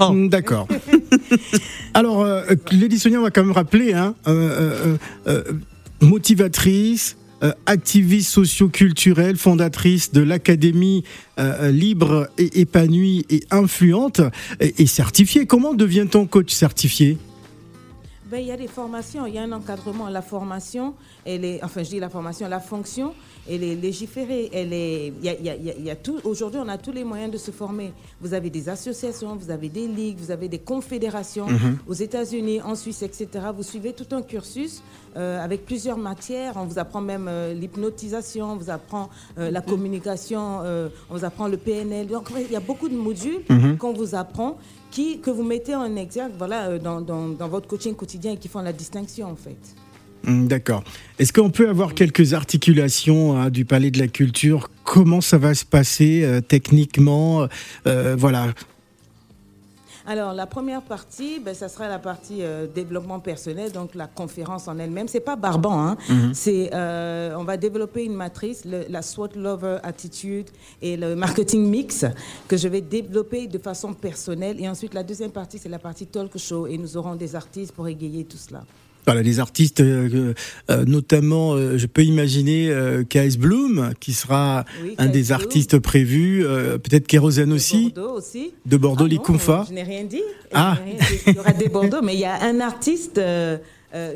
Oh. 0.00 0.10
Mm, 0.12 0.28
D'accord. 0.28 0.66
Alors, 1.94 2.22
euh, 2.22 2.42
Lady 2.72 2.98
Sonia, 2.98 3.20
on 3.20 3.22
va 3.22 3.30
quand 3.30 3.44
même 3.44 3.52
rappeler, 3.52 3.92
hein, 3.92 4.14
euh, 4.26 4.96
euh, 5.28 5.28
euh, 5.28 5.42
motivatrice, 6.00 7.16
euh, 7.44 7.52
activiste 7.66 8.30
socio-culturelle, 8.30 9.36
fondatrice 9.36 10.12
de 10.12 10.22
l'Académie 10.22 11.04
euh, 11.38 11.70
libre 11.70 12.28
et 12.38 12.60
épanouie 12.60 13.26
et 13.30 13.44
influente 13.50 14.20
et, 14.60 14.82
et 14.82 14.86
certifiée. 14.86 15.46
Comment 15.46 15.74
devient-on 15.74 16.26
coach 16.26 16.52
certifié? 16.52 17.18
Ben, 18.34 18.40
il 18.40 18.48
y 18.48 18.50
a 18.50 18.56
des 18.56 18.66
formations, 18.66 19.26
il 19.26 19.34
y 19.34 19.38
a 19.38 19.42
un 19.42 19.52
encadrement. 19.52 20.08
La 20.08 20.20
formation, 20.20 20.94
elle 21.24 21.44
est, 21.44 21.62
enfin, 21.62 21.84
je 21.84 21.90
dis 21.90 22.00
la 22.00 22.08
formation, 22.08 22.48
la 22.48 22.58
fonction, 22.58 23.14
elle 23.48 23.62
est 23.62 23.76
légiférée. 23.76 24.50
Elle 24.52 24.72
est, 24.72 25.12
il 25.20 25.24
y 25.24 25.28
a, 25.28 25.34
il 25.38 25.44
y 25.46 25.50
a- 25.50 25.54
il 25.54 25.64
y 25.64 25.70
a- 25.70 25.74
il 25.78 25.84
y 25.84 25.90
a 25.90 25.94
tout. 25.94 26.18
Aujourd'hui, 26.24 26.58
on 26.60 26.66
a 26.66 26.76
tous 26.76 26.90
les 26.90 27.04
moyens 27.04 27.30
de 27.30 27.38
se 27.38 27.52
former. 27.52 27.92
Vous 28.20 28.34
avez 28.34 28.50
des 28.50 28.68
associations, 28.68 29.36
vous 29.36 29.52
avez 29.52 29.68
des 29.68 29.86
ligues, 29.86 30.18
vous 30.18 30.32
avez 30.32 30.48
des 30.48 30.58
confédérations 30.58 31.46
aux 31.86 31.94
États-Unis, 31.94 32.60
en 32.62 32.74
Suisse, 32.74 33.02
etc. 33.02 33.28
Vous 33.56 33.62
suivez 33.62 33.92
tout 33.92 34.12
un 34.16 34.22
cursus 34.22 34.82
euh, 35.16 35.38
avec 35.40 35.64
plusieurs 35.64 35.96
matières. 35.98 36.54
On 36.56 36.64
vous 36.64 36.80
apprend 36.80 37.00
même 37.00 37.28
euh, 37.28 37.54
l'hypnotisation, 37.54 38.46
on 38.50 38.56
vous 38.56 38.68
apprend 38.70 39.10
euh, 39.38 39.52
la 39.52 39.60
communication, 39.60 40.58
euh, 40.64 40.88
on 41.08 41.14
vous 41.18 41.24
apprend 41.24 41.46
le 41.46 41.56
PNL. 41.56 42.08
Donc, 42.08 42.30
il 42.36 42.50
y 42.50 42.56
a 42.56 42.60
beaucoup 42.60 42.88
de 42.88 42.96
modules 42.96 43.44
qu'on 43.78 43.92
vous 43.92 44.16
apprend 44.16 44.58
que 45.22 45.30
vous 45.30 45.42
mettez 45.42 45.74
en 45.74 45.96
exergue 45.96 46.32
voilà, 46.38 46.68
euh, 46.68 46.78
dans, 46.78 47.00
dans- 47.00 47.48
votre 47.48 47.66
coaching 47.66 47.94
quotidien 47.94 48.32
et 48.32 48.36
qui 48.36 48.48
font 48.48 48.60
la 48.62 48.72
distinction, 48.72 49.26
en 49.28 49.36
fait. 49.36 49.56
Hum, 50.26 50.46
D'accord. 50.48 50.82
Est-ce 51.18 51.32
qu'on 51.32 51.50
peut 51.50 51.68
avoir 51.68 51.94
quelques 51.94 52.32
articulations 52.32 53.36
hein, 53.36 53.50
du 53.50 53.64
Palais 53.64 53.90
de 53.90 53.98
la 53.98 54.08
Culture? 54.08 54.70
Comment 54.84 55.20
ça 55.20 55.36
va 55.38 55.52
se 55.54 55.64
passer 55.64 56.22
euh, 56.24 56.40
techniquement? 56.40 57.46
Euh, 57.86 58.14
Voilà. 58.18 58.54
Alors, 60.06 60.34
la 60.34 60.46
première 60.46 60.82
partie, 60.82 61.40
ben, 61.40 61.54
ça 61.54 61.68
sera 61.70 61.88
la 61.88 61.98
partie 61.98 62.42
euh, 62.42 62.66
développement 62.66 63.20
personnel, 63.20 63.72
donc 63.72 63.94
la 63.94 64.06
conférence 64.06 64.68
en 64.68 64.78
elle-même. 64.78 65.08
C'est 65.08 65.18
pas 65.20 65.34
barbant, 65.36 65.80
hein. 65.80 65.96
C'est, 66.34 66.70
euh, 66.74 67.34
on 67.38 67.44
va 67.44 67.56
développer 67.56 68.04
une 68.04 68.14
matrice, 68.14 68.66
le- 68.66 68.84
la 68.90 69.00
SWOT 69.00 69.30
Lover 69.36 69.78
Attitude 69.82 70.50
et 70.82 70.98
le 70.98 71.16
marketing 71.16 71.66
mix 71.70 72.04
que 72.48 72.58
je 72.58 72.68
vais 72.68 72.82
développer 72.82 73.46
de 73.46 73.56
façon 73.58 73.94
personnelle. 73.94 74.60
Et 74.60 74.68
ensuite, 74.68 74.92
la 74.92 75.02
deuxième 75.02 75.30
partie, 75.30 75.56
c'est 75.58 75.70
la 75.70 75.78
partie 75.78 76.06
talk 76.06 76.36
show 76.36 76.66
et 76.66 76.76
nous 76.76 76.98
aurons 76.98 77.14
des 77.14 77.34
artistes 77.34 77.72
pour 77.72 77.88
égayer 77.88 78.24
tout 78.24 78.36
cela. 78.36 78.62
Voilà, 79.06 79.22
les 79.22 79.38
artistes, 79.38 79.80
euh, 79.80 80.32
euh, 80.70 80.84
notamment, 80.86 81.52
euh, 81.54 81.76
je 81.76 81.86
peux 81.86 82.02
imaginer 82.04 82.70
euh, 82.70 83.04
KS 83.04 83.36
Bloom, 83.38 83.92
qui 84.00 84.12
sera 84.14 84.64
Oui, 84.82 84.94
un 84.98 85.06
des 85.08 85.24
Bloom. 85.24 85.32
artistes 85.32 85.78
prévus, 85.78 86.44
peut-être 86.82 87.06
Kérosène 87.06 87.50
De 87.50 87.54
aussi, 87.54 87.92
Bordeaux 87.94 88.16
aussi. 88.18 88.52
de 88.64 88.76
Bordeaux, 88.76 89.06
Ah 89.06 89.18
Confas. 89.18 89.66
Je 89.68 89.74
n'ai 89.74 89.82
rien 89.82 90.04
dit. 90.04 90.22
Ah. 90.52 90.78
Rien 90.84 90.94
dit. 90.94 91.20
Il 91.26 91.34
y 91.34 91.38
aura 91.38 91.52
des 91.52 91.68
Bordeaux, 91.68 92.00
mais 92.02 92.14
il 92.14 92.20
y 92.20 92.24
a 92.24 92.42
un 92.42 92.60
artiste 92.60 93.20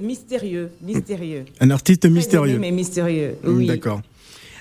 mystérieux, 0.02 0.70
mystérieux. 0.82 1.44
Un 1.60 1.70
artiste 1.70 2.06
mystérieux. 2.06 2.54
aimé, 2.54 2.58
mais 2.58 2.72
mystérieux. 2.72 3.36
Hum, 3.44 3.58
Oui. 3.58 3.66
D'accord. 3.66 4.00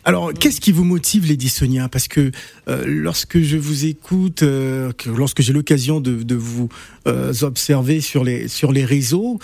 Alors, 0.08 0.34
qu'est-ce 0.34 0.62
qui 0.62 0.72
vous 0.72 0.86
motive, 0.86 1.28
Lady 1.28 1.50
Sonia? 1.50 1.90
Parce 1.90 2.08
que 2.08 2.32
euh, 2.70 2.86
lorsque 2.88 3.42
je 3.42 3.58
vous 3.58 3.84
écoute, 3.84 4.42
euh, 4.42 4.94
que 4.94 5.10
lorsque 5.10 5.42
j'ai 5.42 5.52
l'occasion 5.52 6.00
de, 6.00 6.24
de 6.24 6.34
vous 6.34 6.70
euh, 7.08 7.34
observer 7.42 8.00
sur 8.00 8.24
les 8.24 8.48
sur 8.48 8.72
les 8.72 8.86
réseaux, 8.86 9.38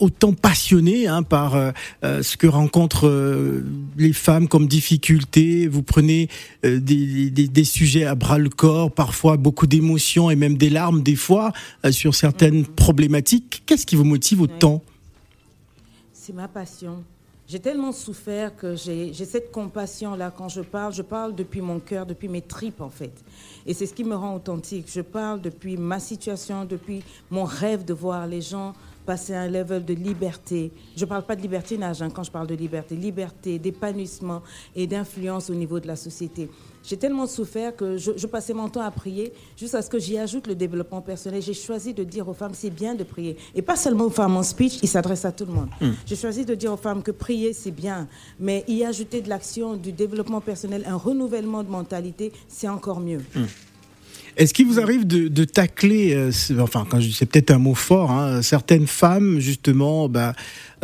autant 0.00 0.32
passionné 0.32 1.06
hein, 1.06 1.22
par 1.22 1.72
ce 2.02 2.36
que 2.36 2.48
rencontrent 2.48 3.62
les 3.96 4.12
femmes 4.12 4.48
comme 4.48 4.66
difficulté, 4.66 5.68
vous 5.68 5.84
prenez 5.84 6.28
des, 6.64 7.30
des, 7.30 7.46
des 7.46 7.64
sujets 7.64 8.04
à 8.04 8.16
bras 8.16 8.38
le 8.38 8.50
corps, 8.50 8.90
parfois 8.90 9.36
beaucoup 9.36 9.68
d'émotions 9.68 10.28
et 10.28 10.34
même 10.34 10.56
des 10.56 10.70
larmes 10.70 11.04
des 11.04 11.14
fois 11.14 11.52
sur 11.92 12.16
certaines 12.16 12.66
problématiques. 12.66 13.62
Qu'est-ce 13.64 13.86
qui 13.86 13.94
vous 13.94 14.02
motive 14.02 14.40
autant? 14.40 14.82
C'est 16.12 16.34
ma 16.34 16.48
passion. 16.48 17.04
J'ai 17.50 17.58
tellement 17.58 17.90
souffert 17.90 18.54
que 18.54 18.76
j'ai 18.76 19.12
cette 19.12 19.50
compassion-là. 19.50 20.30
Quand 20.30 20.48
je 20.48 20.60
parle, 20.60 20.92
je 20.92 21.02
parle 21.02 21.34
depuis 21.34 21.60
mon 21.60 21.80
cœur, 21.80 22.06
depuis 22.06 22.28
mes 22.28 22.42
tripes, 22.42 22.80
en 22.80 22.90
fait. 22.90 23.10
Et 23.66 23.74
c'est 23.74 23.86
ce 23.86 23.92
qui 23.92 24.04
me 24.04 24.14
rend 24.14 24.36
authentique. 24.36 24.86
Je 24.88 25.00
parle 25.00 25.40
depuis 25.40 25.76
ma 25.76 25.98
situation, 25.98 26.64
depuis 26.64 27.02
mon 27.28 27.42
rêve 27.42 27.84
de 27.84 27.92
voir 27.92 28.28
les 28.28 28.40
gens 28.40 28.72
passer 29.04 29.34
à 29.34 29.40
un 29.40 29.48
level 29.48 29.84
de 29.84 29.94
liberté. 29.94 30.70
Je 30.94 31.04
ne 31.04 31.08
parle 31.08 31.24
pas 31.24 31.34
de 31.34 31.42
libertinage 31.42 32.00
hein, 32.02 32.10
quand 32.10 32.22
je 32.22 32.30
parle 32.30 32.46
de 32.46 32.54
liberté. 32.54 32.94
Liberté, 32.94 33.58
d'épanouissement 33.58 34.42
et 34.76 34.86
d'influence 34.86 35.50
au 35.50 35.54
niveau 35.54 35.80
de 35.80 35.88
la 35.88 35.96
société. 35.96 36.48
J'ai 36.82 36.96
tellement 36.96 37.26
souffert 37.26 37.76
que 37.76 37.98
je, 37.98 38.12
je 38.16 38.26
passais 38.26 38.54
mon 38.54 38.68
temps 38.68 38.80
à 38.80 38.90
prier 38.90 39.32
jusqu'à 39.56 39.82
ce 39.82 39.90
que 39.90 39.98
j'y 39.98 40.16
ajoute 40.16 40.46
le 40.46 40.54
développement 40.54 41.02
personnel. 41.02 41.42
J'ai 41.42 41.54
choisi 41.54 41.92
de 41.92 42.04
dire 42.04 42.28
aux 42.28 42.34
femmes, 42.34 42.52
c'est 42.54 42.70
bien 42.70 42.94
de 42.94 43.04
prier. 43.04 43.36
Et 43.54 43.62
pas 43.62 43.76
seulement 43.76 44.04
aux 44.04 44.10
femmes. 44.10 44.32
Mon 44.32 44.42
speech, 44.42 44.78
il 44.82 44.88
s'adresse 44.88 45.24
à 45.24 45.32
tout 45.32 45.44
le 45.44 45.52
monde. 45.52 45.68
J'ai 46.06 46.16
choisi 46.16 46.44
de 46.44 46.54
dire 46.54 46.72
aux 46.72 46.78
femmes 46.78 47.02
que 47.02 47.10
prier, 47.10 47.52
c'est 47.52 47.70
bien. 47.70 48.08
Mais 48.38 48.64
y 48.66 48.84
ajouter 48.84 49.20
de 49.20 49.28
l'action, 49.28 49.76
du 49.76 49.92
développement 49.92 50.40
personnel, 50.40 50.84
un 50.86 50.96
renouvellement 50.96 51.62
de 51.62 51.68
mentalité, 51.68 52.32
c'est 52.48 52.68
encore 52.68 53.00
mieux. 53.00 53.20
Est-ce 54.36 54.54
qu'il 54.54 54.66
vous 54.66 54.80
arrive 54.80 55.06
de, 55.06 55.28
de 55.28 55.44
tacler, 55.44 56.14
euh, 56.14 56.30
enfin, 56.60 56.86
quand 56.88 57.00
c'est 57.12 57.26
peut-être 57.26 57.50
un 57.50 57.58
mot 57.58 57.74
fort, 57.74 58.10
hein, 58.10 58.42
certaines 58.42 58.86
femmes 58.86 59.38
justement, 59.40 60.08
bah, 60.08 60.34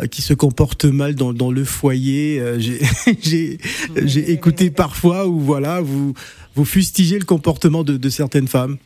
qui 0.05 0.21
se 0.21 0.33
comportent 0.33 0.85
mal 0.85 1.15
dans, 1.15 1.33
dans 1.33 1.51
le 1.51 1.63
foyer. 1.63 2.39
euh, 2.39 2.59
j'ai 2.59 3.57
écouté 4.31 4.69
parfois 4.69 5.27
où 5.27 5.39
voilà, 5.39 5.81
vous 5.81 6.13
vous 6.55 6.65
fustigez 6.65 7.17
le 7.19 7.25
comportement 7.25 7.83
de, 7.83 7.97
de 7.97 8.09
certaines 8.09 8.47
femmes. 8.47 8.77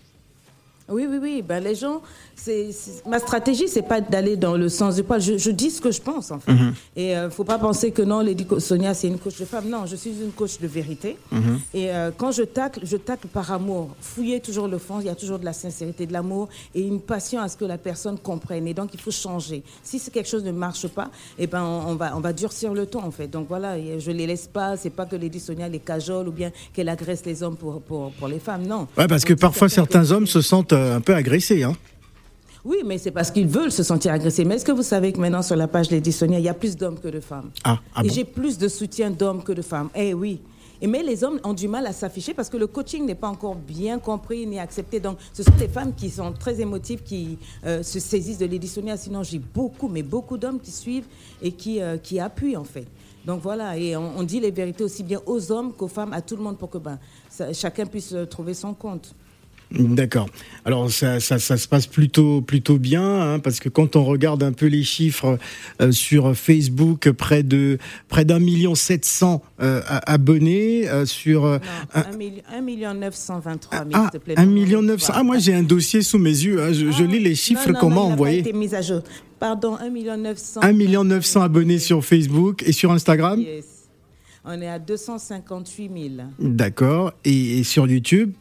Oui, 0.92 1.08
oui, 1.10 1.18
oui. 1.22 1.42
Ben, 1.42 1.64
les 1.64 1.76
gens, 1.76 2.02
c'est, 2.36 2.70
ma 3.08 3.20
stratégie, 3.20 3.68
c'est 3.68 3.82
pas 3.82 4.02
d'aller 4.02 4.36
dans 4.36 4.56
le 4.58 4.70
sens 4.70 4.96
du 4.96 5.04
poil. 5.04 5.22
Je, 5.22 5.38
je 5.38 5.52
dis 5.52 5.72
ce 5.72 5.82
que 5.82 5.92
je 5.92 6.02
pense, 6.02 6.32
en 6.32 6.40
fait. 6.40 6.52
Et 6.96 7.12
il 7.12 7.30
faut 7.32 7.44
pas 7.44 7.58
penser 7.60 7.92
que 7.92 8.02
non, 8.02 8.20
Lady 8.20 8.46
Sonia, 8.60 8.94
c'est 8.94 9.08
une 9.08 9.18
coach 9.18 9.40
de 9.40 9.46
femme. 9.46 9.70
Non, 9.70 9.86
je 9.86 9.96
suis 9.96 10.12
une 10.12 10.32
coach 10.32 10.60
de 10.60 10.68
vérité. 10.68 11.18
Et 11.74 11.90
euh, 11.92 12.12
quand 12.16 12.32
je 12.32 12.44
tacle, 12.44 12.82
je 12.84 12.98
tacle 12.98 13.28
par 13.28 13.52
amour. 13.52 13.90
Fouiller 14.02 14.40
toujours 14.40 14.68
le 14.68 14.78
fond. 14.78 15.00
Il 15.00 15.06
y 15.06 15.10
a 15.10 15.16
toujours 15.16 15.40
de 15.40 15.46
la 15.46 15.54
sincérité, 15.54 16.06
de 16.06 16.14
l'amour 16.14 16.50
et 16.76 16.82
une 16.82 17.00
passion 17.00 17.40
à 17.42 17.48
ce 17.48 17.58
que 17.58 17.66
la 17.66 17.78
personne 17.78 18.18
comprenne. 18.18 18.68
Et 18.68 18.74
donc, 18.74 18.90
il 18.94 19.00
faut 19.00 19.12
changer. 19.12 19.64
Si 19.84 20.00
quelque 20.12 20.30
chose 20.30 20.44
ne 20.44 20.52
marche 20.52 20.88
pas, 20.88 21.10
eh 21.38 21.48
ben, 21.48 21.64
on, 21.64 21.92
on 21.92 21.96
va, 21.96 22.16
on 22.16 22.20
va 22.20 22.34
durcir 22.34 22.74
le 22.74 22.86
ton, 22.86 23.04
en 23.04 23.12
fait. 23.12 23.28
Donc 23.28 23.48
voilà, 23.48 23.76
je 24.00 24.12
les 24.12 24.28
laisse 24.28 24.48
pas. 24.48 24.78
C'est 24.78 24.90
pas 24.90 25.06
que 25.06 25.16
Lady 25.16 25.40
Sonia 25.40 25.68
les 25.70 25.80
cajole 25.80 26.28
ou 26.28 26.32
bien 26.32 26.52
qu'elle 26.74 26.90
agresse 26.90 27.24
les 27.26 27.44
hommes 27.44 27.56
pour, 27.56 27.82
pour, 27.82 28.12
pour 28.14 28.28
les 28.28 28.40
femmes. 28.40 28.66
Non. 28.66 28.88
Ouais, 28.98 29.08
parce 29.08 29.24
On 29.24 29.28
que 29.28 29.34
parfois 29.34 29.70
certains 29.70 30.12
hommes 30.12 30.28
se 30.28 30.42
sentent 30.42 30.74
euh, 30.74 30.81
un 30.82 31.02
peu 31.02 31.14
agressés. 31.16 31.64
Hein. 31.64 31.76
Oui, 32.64 32.78
mais 32.86 32.98
c'est 33.00 33.12
parce 33.12 33.32
qu'ils 33.32 33.48
veulent 33.48 33.72
se 33.72 33.82
sentir 33.84 34.14
agressés. 34.14 34.46
Mais 34.46 34.56
est-ce 34.56 34.66
que 34.66 34.72
vous 34.72 34.84
savez 34.84 35.12
que 35.12 35.20
maintenant 35.20 35.42
sur 35.42 35.56
la 35.56 35.68
page 35.68 35.90
Lady 35.90 36.12
Sonia, 36.12 36.38
il 36.40 36.46
y 36.46 36.50
a 36.50 36.54
plus 36.54 36.76
d'hommes 36.78 37.00
que 37.00 37.08
de 37.08 37.20
femmes? 37.20 37.50
Ah, 37.64 37.80
ah 37.96 38.02
Et 38.04 38.08
bon? 38.08 38.14
j'ai 38.14 38.24
plus 38.24 38.58
de 38.58 38.68
soutien 38.68 39.10
d'hommes 39.10 39.44
que 39.44 39.52
de 39.52 39.62
femmes. 39.64 39.90
Eh 39.96 40.14
oui. 40.14 40.40
Et 40.84 40.88
mais 40.88 41.04
les 41.04 41.24
hommes 41.24 41.40
ont 41.44 41.54
du 41.54 41.68
mal 41.68 41.86
à 41.86 41.94
s'afficher 41.94 42.34
parce 42.34 42.50
que 42.50 42.58
le 42.58 42.66
coaching 42.68 43.06
n'est 43.06 43.16
pas 43.16 43.28
encore 43.28 43.56
bien 43.56 44.00
compris 44.00 44.46
ni 44.48 44.60
accepté. 44.60 45.00
Donc, 45.00 45.18
ce 45.34 45.44
sont 45.44 45.52
les 45.60 45.68
femmes 45.68 45.94
qui 45.96 46.10
sont 46.10 46.34
très 46.34 46.60
émotives, 46.60 47.02
qui 47.04 47.38
euh, 47.66 47.84
se 47.84 48.00
saisissent 48.00 48.40
de 48.40 48.48
Lady 48.48 48.68
Sonia. 48.68 48.98
Sinon, 48.98 49.22
j'ai 49.24 49.38
beaucoup, 49.40 49.88
mais 49.88 50.02
beaucoup 50.04 50.38
d'hommes 50.38 50.60
qui 50.60 50.72
suivent 50.72 51.06
et 51.42 51.52
qui, 51.52 51.82
euh, 51.82 51.98
qui 51.98 52.20
appuient, 52.20 52.58
en 52.58 52.64
fait. 52.64 52.88
Donc 53.26 53.42
voilà, 53.44 53.78
et 53.78 53.96
on, 53.96 54.18
on 54.18 54.24
dit 54.24 54.40
les 54.40 54.50
vérités 54.50 54.84
aussi 54.84 55.04
bien 55.04 55.20
aux 55.28 55.52
hommes 55.52 55.74
qu'aux 55.74 55.88
femmes, 55.88 56.14
à 56.14 56.22
tout 56.22 56.36
le 56.36 56.42
monde, 56.42 56.58
pour 56.58 56.72
que 56.72 56.80
ben, 56.80 56.98
ça- 57.30 57.54
chacun 57.54 57.86
puisse 57.86 58.14
euh, 58.14 58.26
trouver 58.26 58.56
son 58.56 58.74
compte. 58.74 59.14
D'accord. 59.72 60.28
Alors 60.66 60.92
ça, 60.92 61.20
ça, 61.20 61.40
ça 61.40 61.58
se 61.58 61.68
passe 61.68 61.88
plutôt 61.88 62.42
plutôt 62.42 62.78
bien 62.78 63.04
hein, 63.04 63.40
parce 63.40 63.60
que 63.60 63.70
quand 63.70 63.96
on 63.96 64.04
regarde 64.04 64.44
un 64.44 64.52
peu 64.52 64.66
les 64.66 64.84
chiffres 64.84 65.40
euh, 65.82 65.92
sur 65.92 66.36
Facebook, 66.36 67.10
près 67.12 67.44
de 67.44 67.78
près 68.10 68.26
d'un 68.26 68.40
million 68.40 68.76
sept 68.76 69.06
cents 69.06 69.42
euh, 69.62 69.82
abonnés 70.06 70.90
euh, 70.90 71.06
sur 71.06 71.46
1 71.46 71.60
million, 72.18 72.44
1 72.54 72.62
million 72.62 72.94
923 72.94 73.78
000, 73.80 73.90
ah 73.94 74.02
s'il 74.12 74.20
te 74.20 74.24
plaît. 74.24 74.34
un 74.38 74.46
million 74.46 74.82
neuf 74.82 75.00
cents. 75.02 75.08
voilà. 75.08 75.22
Ah 75.22 75.24
moi 75.24 75.38
j'ai 75.40 75.54
un 75.54 75.64
dossier 75.64 76.02
sous 76.02 76.18
mes 76.20 76.30
yeux. 76.30 76.62
hein, 76.62 76.74
je, 76.74 76.92
je 76.92 77.04
lis 77.04 77.20
les 77.20 77.36
chiffres 77.36 77.72
pas 77.72 78.32
été 78.32 78.54
mis 78.54 78.76
à 78.76 78.82
jour. 78.82 79.02
Pardon, 79.40 79.76
1 79.76 79.90
million 79.90 80.18
900. 80.18 80.62
1 80.62 80.72
million 80.74 81.04
900 81.04 81.42
abonnés 81.42 81.80
sur 81.80 82.06
Facebook 82.06 82.62
et 82.64 82.72
sur 82.74 82.92
Instagram? 82.92 83.40
Yes. 83.40 83.66
On 84.44 84.60
est 84.62 84.68
à 84.68 84.80
258 84.80 85.92
000, 86.18 86.28
D'accord. 86.40 87.14
Et, 87.26 87.60
et 87.60 87.64
sur 87.64 87.88
YouTube? 87.88 88.34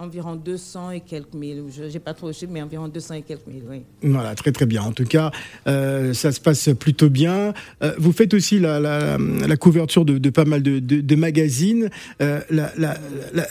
Environ 0.00 0.36
200 0.36 0.90
et 0.92 1.00
quelques 1.00 1.34
mille. 1.34 1.64
Je 1.70 1.84
n'ai 1.84 1.98
pas 1.98 2.14
trop 2.14 2.32
chiffre, 2.32 2.52
mais 2.52 2.62
environ 2.62 2.88
200 2.88 3.14
et 3.14 3.22
quelques 3.22 3.46
mille, 3.46 3.62
oui. 3.68 3.82
Voilà, 4.02 4.34
très 4.34 4.52
très 4.52 4.66
bien. 4.66 4.82
En 4.82 4.92
tout 4.92 5.04
cas, 5.04 5.30
euh, 5.66 6.14
ça 6.14 6.32
se 6.32 6.40
passe 6.40 6.70
plutôt 6.78 7.10
bien. 7.10 7.52
Euh, 7.82 7.92
vous 7.98 8.12
faites 8.12 8.34
aussi 8.34 8.58
la, 8.58 9.18
couverture 9.58 10.04
de, 10.04 10.30
pas 10.30 10.44
mal 10.44 10.62
de, 10.62 11.14
magazines. 11.14 11.90
Euh, 12.22 12.40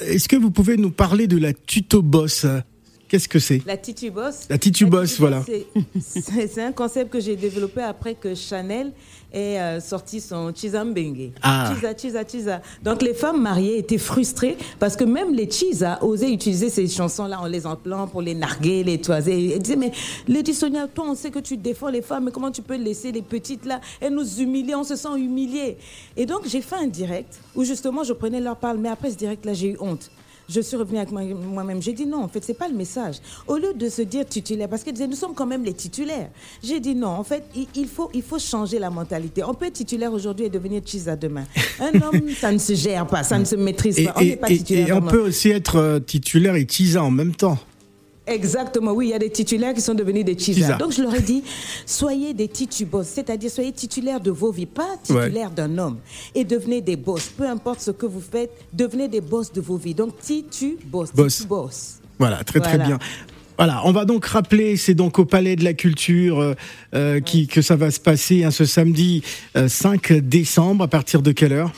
Est-ce 0.01 0.27
que 0.27 0.35
vous 0.35 0.51
pouvez 0.51 0.77
nous 0.77 0.91
parler 0.91 1.27
de 1.27 1.37
la 1.37 1.53
tuto 1.53 2.01
boss? 2.01 2.45
Qu'est-ce 3.09 3.27
que 3.27 3.39
c'est 3.39 3.61
La 3.65 3.75
Titubos. 3.75 4.45
La 4.49 4.57
Titubos, 4.59 5.03
voilà. 5.17 5.43
c'est- 5.99 6.61
un 6.61 6.71
concept 6.71 7.11
que 7.11 7.19
j'ai 7.19 7.35
développé 7.35 7.81
après 7.81 8.13
que 8.13 8.35
Chanel 8.35 8.91
ait 9.33 9.59
euh, 9.59 9.79
sorti 9.79 10.21
son 10.21 10.53
Chizambenge. 10.53 11.31
Ah. 11.41 11.73
Chiza, 11.73 11.93
Chiza, 11.97 12.23
Chiza. 12.27 12.61
Donc 12.83 13.01
les 13.01 13.15
femmes 13.15 13.41
mariées 13.41 13.79
étaient 13.79 13.97
frustrées 13.97 14.57
parce 14.79 14.95
que 14.95 15.03
même 15.05 15.33
les 15.33 15.49
Chiza 15.49 15.97
osaient 16.03 16.31
utiliser 16.31 16.69
ces 16.69 16.87
chansons-là 16.87 17.39
en 17.41 17.47
les 17.47 17.65
emplant 17.65 18.05
pour 18.07 18.21
les 18.21 18.35
narguer, 18.35 18.83
les 18.83 19.01
toiser. 19.01 19.53
Elles 19.53 19.59
disaient, 19.61 19.75
mais 19.75 19.91
Lady 20.27 20.53
Sonia, 20.53 20.87
toi, 20.87 21.05
on 21.09 21.15
sait 21.15 21.31
que 21.31 21.39
tu 21.39 21.57
défends 21.57 21.89
les 21.89 22.03
femmes, 22.03 22.25
mais 22.25 22.31
comment 22.31 22.51
tu 22.51 22.61
peux 22.61 22.75
laisser 22.77 23.11
les 23.11 23.23
petites 23.23 23.65
là 23.65 23.81
Elles 23.99 24.13
nous 24.13 24.39
humilient, 24.39 24.75
on 24.75 24.83
se 24.83 24.95
sent 24.95 25.17
humiliés. 25.17 25.77
Et 26.15 26.27
donc 26.27 26.41
j'ai 26.47 26.61
fait 26.61 26.75
un 26.75 26.87
direct 26.87 27.39
où 27.55 27.63
justement 27.63 28.03
je 28.03 28.13
prenais 28.13 28.39
leur 28.39 28.55
parole, 28.55 28.77
mais 28.77 28.89
après 28.89 29.09
ce 29.09 29.15
direct-là, 29.15 29.53
j'ai 29.53 29.69
eu 29.71 29.77
honte. 29.79 30.11
Je 30.49 30.61
suis 30.61 30.75
revenue 30.75 30.97
avec 30.97 31.11
moi- 31.11 31.23
moi-même. 31.23 31.81
J'ai 31.81 31.93
dit 31.93 32.05
non, 32.05 32.23
en 32.23 32.27
fait, 32.27 32.43
c'est 32.43 32.53
pas 32.57 32.67
le 32.67 32.75
message. 32.75 33.17
Au 33.47 33.57
lieu 33.57 33.73
de 33.73 33.87
se 33.89 34.01
dire 34.01 34.25
titulaire, 34.25 34.67
parce 34.67 34.83
qu'ils 34.83 34.93
disaient 34.93 35.07
nous 35.07 35.15
sommes 35.15 35.33
quand 35.35 35.45
même 35.45 35.63
les 35.63 35.73
titulaires. 35.73 36.29
J'ai 36.63 36.79
dit 36.79 36.95
non, 36.95 37.07
en 37.09 37.23
fait, 37.23 37.43
il, 37.75 37.87
faut, 37.87 38.09
il 38.13 38.21
faut 38.23 38.39
changer 38.39 38.79
la 38.79 38.89
mentalité. 38.89 39.43
On 39.43 39.53
peut 39.53 39.67
être 39.67 39.73
titulaire 39.73 40.11
aujourd'hui 40.11 40.45
et 40.45 40.49
devenir 40.49 40.81
cheese 40.85 41.07
à 41.07 41.15
demain. 41.15 41.45
Un 41.79 42.01
homme, 42.01 42.29
ça 42.39 42.51
ne 42.51 42.57
se 42.57 42.73
gère 42.73 43.05
pas, 43.07 43.23
ça 43.23 43.37
ne 43.37 43.45
se 43.45 43.55
maîtrise 43.55 43.99
Et, 43.99 44.05
pas. 44.05 44.13
On 44.17 44.21
n'est 44.21 44.27
et- 44.27 44.35
pas 44.35 44.49
et- 44.49 44.57
titulaire. 44.57 44.87
et 44.87 44.91
on 44.93 45.01
peut 45.01 45.21
aussi 45.21 45.49
être 45.49 45.75
euh, 45.77 45.99
titulaire 45.99 46.55
et 46.55 46.65
tisa 46.65 47.03
en 47.03 47.11
même 47.11 47.35
temps. 47.35 47.57
Exactement, 48.29 48.91
oui, 48.91 49.07
il 49.07 49.09
y 49.09 49.13
a 49.13 49.19
des 49.19 49.29
titulaires 49.29 49.73
qui 49.73 49.81
sont 49.81 49.93
devenus 49.93 50.23
des 50.23 50.37
cheesers. 50.37 50.77
Donc 50.77 50.91
je 50.91 51.01
leur 51.01 51.15
ai 51.15 51.21
dit, 51.21 51.43
soyez 51.85 52.33
des 52.33 52.47
titubos, 52.47 53.03
c'est-à-dire 53.03 53.49
soyez 53.49 53.71
titulaires 53.71 54.19
de 54.19 54.31
vos 54.31 54.51
vies, 54.51 54.65
pas 54.65 54.97
titulaires 55.03 55.51
d'un 55.51 55.77
homme. 55.77 55.97
Et 56.35 56.43
devenez 56.43 56.81
des 56.81 56.95
boss, 56.95 57.29
peu 57.35 57.47
importe 57.47 57.81
ce 57.81 57.91
que 57.91 58.05
vous 58.05 58.21
faites, 58.21 58.51
devenez 58.73 59.07
des 59.07 59.21
boss 59.21 59.51
de 59.51 59.61
vos 59.61 59.77
vies. 59.77 59.93
Donc 59.93 60.19
titubos, 60.19 61.05
Boss. 61.13 61.37
titubos. 61.37 61.69
Voilà, 62.19 62.43
très 62.43 62.59
très 62.59 62.77
bien. 62.77 62.99
Voilà, 63.57 63.81
on 63.83 63.91
va 63.91 64.05
donc 64.05 64.25
rappeler, 64.25 64.77
c'est 64.77 64.93
donc 64.93 65.19
au 65.19 65.25
Palais 65.25 65.57
de 65.57 65.65
la 65.65 65.73
Culture 65.73 66.39
euh, 66.39 66.53
euh, 66.95 67.19
qui, 67.19 67.45
que 67.45 67.61
ça 67.61 67.75
va 67.75 67.91
se 67.91 67.99
passer 67.99 68.45
hein, 68.45 68.51
ce 68.51 68.63
samedi 68.63 69.21
euh, 69.57 69.67
5 69.67 70.13
décembre. 70.13 70.85
À 70.85 70.87
partir 70.87 71.21
de 71.21 71.33
quelle 71.33 71.51
heure? 71.51 71.73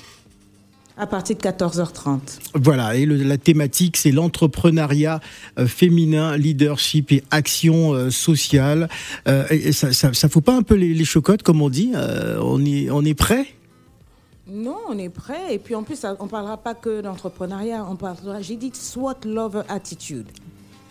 À 1.02 1.08
partir 1.08 1.36
de 1.36 1.42
14h30. 1.42 2.20
Voilà, 2.54 2.96
et 2.96 3.08
le- 3.08 3.16
la 3.24 3.40
thématique, 3.40 3.98
c'est 3.98 4.12
l'entrepreneuriat 4.12 5.20
euh, 5.58 5.66
féminin, 5.66 6.38
leadership 6.38 7.12
et 7.12 7.24
action 7.32 7.94
euh, 7.96 8.12
sociale. 8.12 8.88
Euh, 9.28 9.48
et, 9.50 9.72
ça, 9.72 9.94
ça, 9.94 10.14
ça 10.14 10.30
fout 10.30 10.44
pas 10.44 10.56
un 10.56 10.62
peu 10.62 10.76
les, 10.76 10.94
les 10.94 11.04
chocottes, 11.06 11.42
comme 11.42 11.60
on 11.64 11.72
dit 11.72 11.92
On 12.40 12.64
est, 12.64 12.92
on 12.92 13.04
est 13.04 13.16
prêt? 13.16 13.48
Non, 14.48 14.78
on 14.90 14.98
est 15.00 15.10
prêt. 15.10 15.56
Et 15.56 15.58
puis 15.58 15.74
en 15.74 15.82
plus, 15.82 16.06
on 16.20 16.26
ne 16.26 16.30
parlera 16.30 16.58
pas 16.58 16.76
que 16.76 17.02
d'entrepreneuriat, 17.02 17.84
on 17.90 17.96
parlera, 17.96 18.40
j'ai 18.44 18.56
dit 18.56 18.72
SWOT 18.72 19.26
Lover 19.26 19.62
Attitude. 19.70 20.28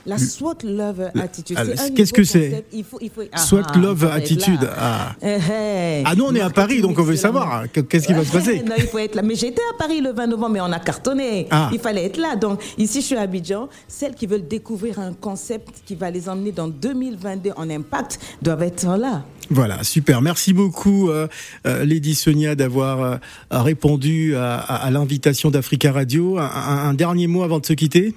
La 0.07 0.17
SWOT 0.19 0.55
Lover 0.65 1.09
Attitude. 1.21 1.59
qu'est-ce 1.95 2.13
que 2.13 2.25
c'est. 2.25 2.65
Il 2.73 2.85
faut, 2.85 2.99
il 3.01 3.11
faut, 3.11 3.23
SWOT 3.37 3.63
Ah, 3.75 3.79
Love 3.79 4.05
Attitude. 4.07 4.69
Ah. 4.79 5.15
Eh, 5.23 5.37
eh. 5.51 6.03
Ah, 6.07 6.15
nous, 6.17 6.25
on 6.25 6.35
est 6.35 6.41
à 6.41 6.51
Paris, 6.51 6.81
donc 6.81 6.99
on 6.99 7.03
veut 7.03 7.17
savoir 7.17 7.53
hein, 7.55 7.65
qu'est-ce 7.69 8.07
qui 8.07 8.13
va 8.15 8.25
se 8.25 8.33
passer. 8.33 8.63
non, 8.63 8.75
il 8.79 8.85
faut 8.85 8.99
être 8.99 9.15
là. 9.15 9.23
Mais 9.23 9.35
j'étais 9.35 9.61
à 9.75 9.77
Paris 9.79 10.01
le 10.01 10.13
20 10.13 10.27
novembre, 10.29 10.55
mais 10.55 10.61
on 10.61 10.73
a 10.73 10.79
cartonné. 10.79 11.47
Ah. 11.51 11.69
Il 11.73 11.79
fallait 11.79 12.05
être 12.07 12.17
là. 12.19 12.37
Donc, 12.37 12.61
ici, 12.79 13.01
je 13.01 13.07
suis 13.07 13.17
à 13.17 13.21
Abidjan. 13.23 13.69
Celles 13.89 14.15
qui 14.15 14.27
veulent 14.27 14.47
découvrir 14.49 14.99
un 14.99 15.13
concept 15.13 15.83
qui 15.85 15.95
va 15.95 16.11
les 16.11 16.29
emmener 16.29 16.53
dans 16.53 16.69
2022 16.69 17.51
en 17.57 17.69
impact 17.69 18.19
doivent 18.43 18.63
être 18.63 18.87
là. 18.97 19.25
Voilà, 19.51 19.83
super. 19.83 20.23
Merci 20.23 20.53
beaucoup, 20.53 21.11
euh, 21.11 21.27
euh, 21.67 21.85
Lady 21.85 22.15
Sonia, 22.15 22.55
d'avoir 22.55 23.03
euh, 23.03 23.17
répondu 23.51 24.35
à, 24.37 24.55
à- 24.59 24.87
à 24.87 24.91
l'invitation 24.91 25.51
d'Africa 25.51 25.93
Radio. 25.93 26.39
Un, 26.39 26.45
un- 26.45 26.89
un 26.89 26.95
dernier 26.95 27.27
mot 27.27 27.43
avant 27.43 27.59
de 27.59 27.67
se 27.67 27.73
quitter? 27.73 28.15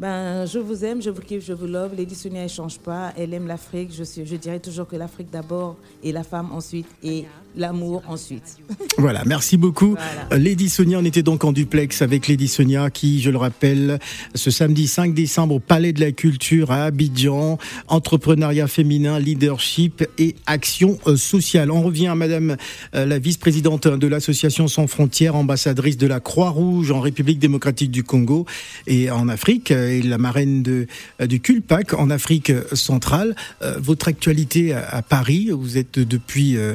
Ben, 0.00 0.46
je 0.46 0.58
vous 0.58 0.82
aime, 0.82 1.02
je 1.02 1.10
vous 1.10 1.20
kiffe, 1.20 1.44
je 1.44 1.52
vous 1.52 1.66
love. 1.66 1.94
Lady 1.94 2.14
Sonia, 2.14 2.44
elle 2.44 2.48
change 2.48 2.78
pas. 2.78 3.12
Elle 3.18 3.34
aime 3.34 3.46
l'Afrique. 3.46 3.90
Je, 3.94 4.02
suis, 4.02 4.24
je 4.24 4.36
dirais 4.36 4.58
toujours 4.58 4.88
que 4.88 4.96
l'Afrique 4.96 5.28
d'abord 5.30 5.76
et 6.02 6.10
la 6.10 6.24
femme 6.24 6.52
ensuite 6.52 6.86
et 7.02 7.26
l'amour 7.56 8.02
ensuite. 8.08 8.58
Voilà, 8.98 9.22
merci 9.24 9.56
beaucoup. 9.56 9.96
Voilà. 10.28 10.44
Lady 10.44 10.68
Sonia, 10.68 10.98
on 10.98 11.04
était 11.04 11.22
donc 11.22 11.44
en 11.44 11.52
duplex 11.52 12.02
avec 12.02 12.28
Lady 12.28 12.48
Sonia 12.48 12.90
qui, 12.90 13.20
je 13.22 13.30
le 13.30 13.38
rappelle, 13.38 13.98
ce 14.34 14.50
samedi 14.50 14.86
5 14.86 15.14
décembre 15.14 15.54
au 15.54 15.58
Palais 15.58 15.94
de 15.94 16.00
la 16.00 16.12
Culture 16.12 16.70
à 16.70 16.84
Abidjan, 16.84 17.56
entrepreneuriat 17.88 18.66
féminin, 18.66 19.18
leadership 19.18 20.06
et 20.18 20.34
action 20.46 20.98
euh, 21.06 21.16
sociale. 21.16 21.70
On 21.70 21.82
revient 21.82 22.08
à 22.08 22.14
Madame 22.14 22.56
euh, 22.94 23.06
la 23.06 23.18
vice-présidente 23.18 23.86
de 23.86 24.06
l'association 24.06 24.68
Sans 24.68 24.86
Frontières, 24.86 25.34
ambassadrice 25.34 25.96
de 25.96 26.06
la 26.06 26.20
Croix-Rouge 26.20 26.90
en 26.90 27.00
République 27.00 27.38
démocratique 27.38 27.90
du 27.90 28.04
Congo 28.04 28.44
et 28.86 29.10
en 29.10 29.28
Afrique, 29.28 29.70
euh, 29.70 29.89
et 29.90 30.02
la 30.02 30.18
marraine 30.18 30.62
de, 30.62 30.86
euh, 31.20 31.26
du 31.26 31.40
Culpac 31.40 31.94
en 31.94 32.10
Afrique 32.10 32.52
centrale. 32.72 33.34
Euh, 33.62 33.76
Votre 33.78 34.08
actualité 34.08 34.72
à, 34.72 34.88
à 34.88 35.02
Paris, 35.02 35.50
vous 35.52 35.78
êtes 35.78 35.98
depuis 35.98 36.56
euh, 36.56 36.74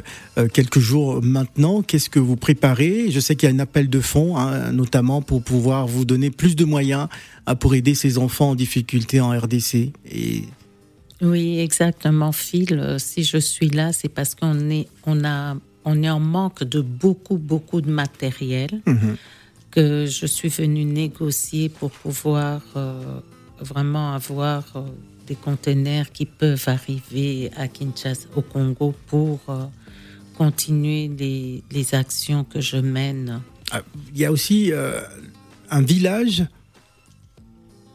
quelques 0.52 0.78
jours 0.78 1.22
maintenant. 1.22 1.82
Qu'est-ce 1.82 2.10
que 2.10 2.18
vous 2.18 2.36
préparez? 2.36 3.10
Je 3.10 3.20
sais 3.20 3.36
qu'il 3.36 3.48
y 3.48 3.52
a 3.52 3.54
un 3.54 3.58
appel 3.58 3.88
de 3.88 4.00
fonds, 4.00 4.36
hein, 4.36 4.72
notamment 4.72 5.22
pour 5.22 5.42
pouvoir 5.42 5.86
vous 5.86 6.04
donner 6.04 6.30
plus 6.30 6.56
de 6.56 6.64
moyens 6.64 7.08
hein, 7.46 7.54
pour 7.54 7.74
aider 7.74 7.94
ces 7.94 8.18
enfants 8.18 8.50
en 8.50 8.54
difficulté 8.54 9.20
en 9.20 9.30
RDC. 9.30 9.92
Et 10.10 10.44
Oui, 11.22 11.58
exactement, 11.58 12.32
Phil. 12.32 12.96
Si 12.98 13.24
je 13.24 13.38
suis 13.38 13.70
là, 13.70 13.92
c'est 13.92 14.08
parce 14.08 14.34
qu'on 14.34 14.70
est, 14.70 14.86
on 15.06 15.24
a, 15.24 15.56
on 15.84 16.02
est 16.02 16.10
en 16.10 16.20
manque 16.20 16.64
de 16.64 16.80
beaucoup, 16.80 17.38
beaucoup 17.38 17.80
de 17.80 17.90
matériel 17.90 18.80
que 19.76 20.06
je 20.06 20.24
suis 20.24 20.48
venue 20.48 20.86
négocier 20.86 21.68
pour 21.68 21.90
pouvoir 21.90 22.62
euh, 22.76 23.20
vraiment 23.60 24.14
avoir 24.14 24.64
euh, 24.74 24.80
des 25.26 25.34
conteneurs 25.34 26.10
qui 26.12 26.24
peuvent 26.24 26.64
arriver 26.66 27.50
à 27.54 27.68
Kinshasa, 27.68 28.26
au 28.34 28.40
Congo, 28.40 28.94
pour 29.06 29.38
euh, 29.50 29.66
continuer 30.38 31.10
les, 31.18 31.62
les 31.70 31.94
actions 31.94 32.42
que 32.44 32.62
je 32.62 32.78
mène. 32.78 33.42
ah, 33.70 33.82
il 34.14 34.18
y 34.18 34.24
a 34.24 34.32
aussi 34.32 34.72
un 35.70 35.82
village 35.82 36.46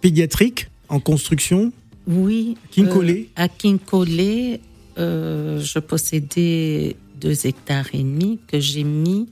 pédiatrique 0.01 0.67
en 0.87 0.99
construction. 0.99 1.71
Oui. 2.05 2.57
Kinkolé. 2.69 3.29
euh, 3.39 3.43
à 3.43 3.47
Kinkolé, 3.49 4.61
euh, 4.99 5.59
je 5.59 5.79
possédais 5.79 6.95
deux 7.19 7.47
hectares 7.47 7.89
et 7.93 8.03
demi 8.03 8.39
que 8.47 8.59
j'ai 8.59 8.83
mis 8.83 9.29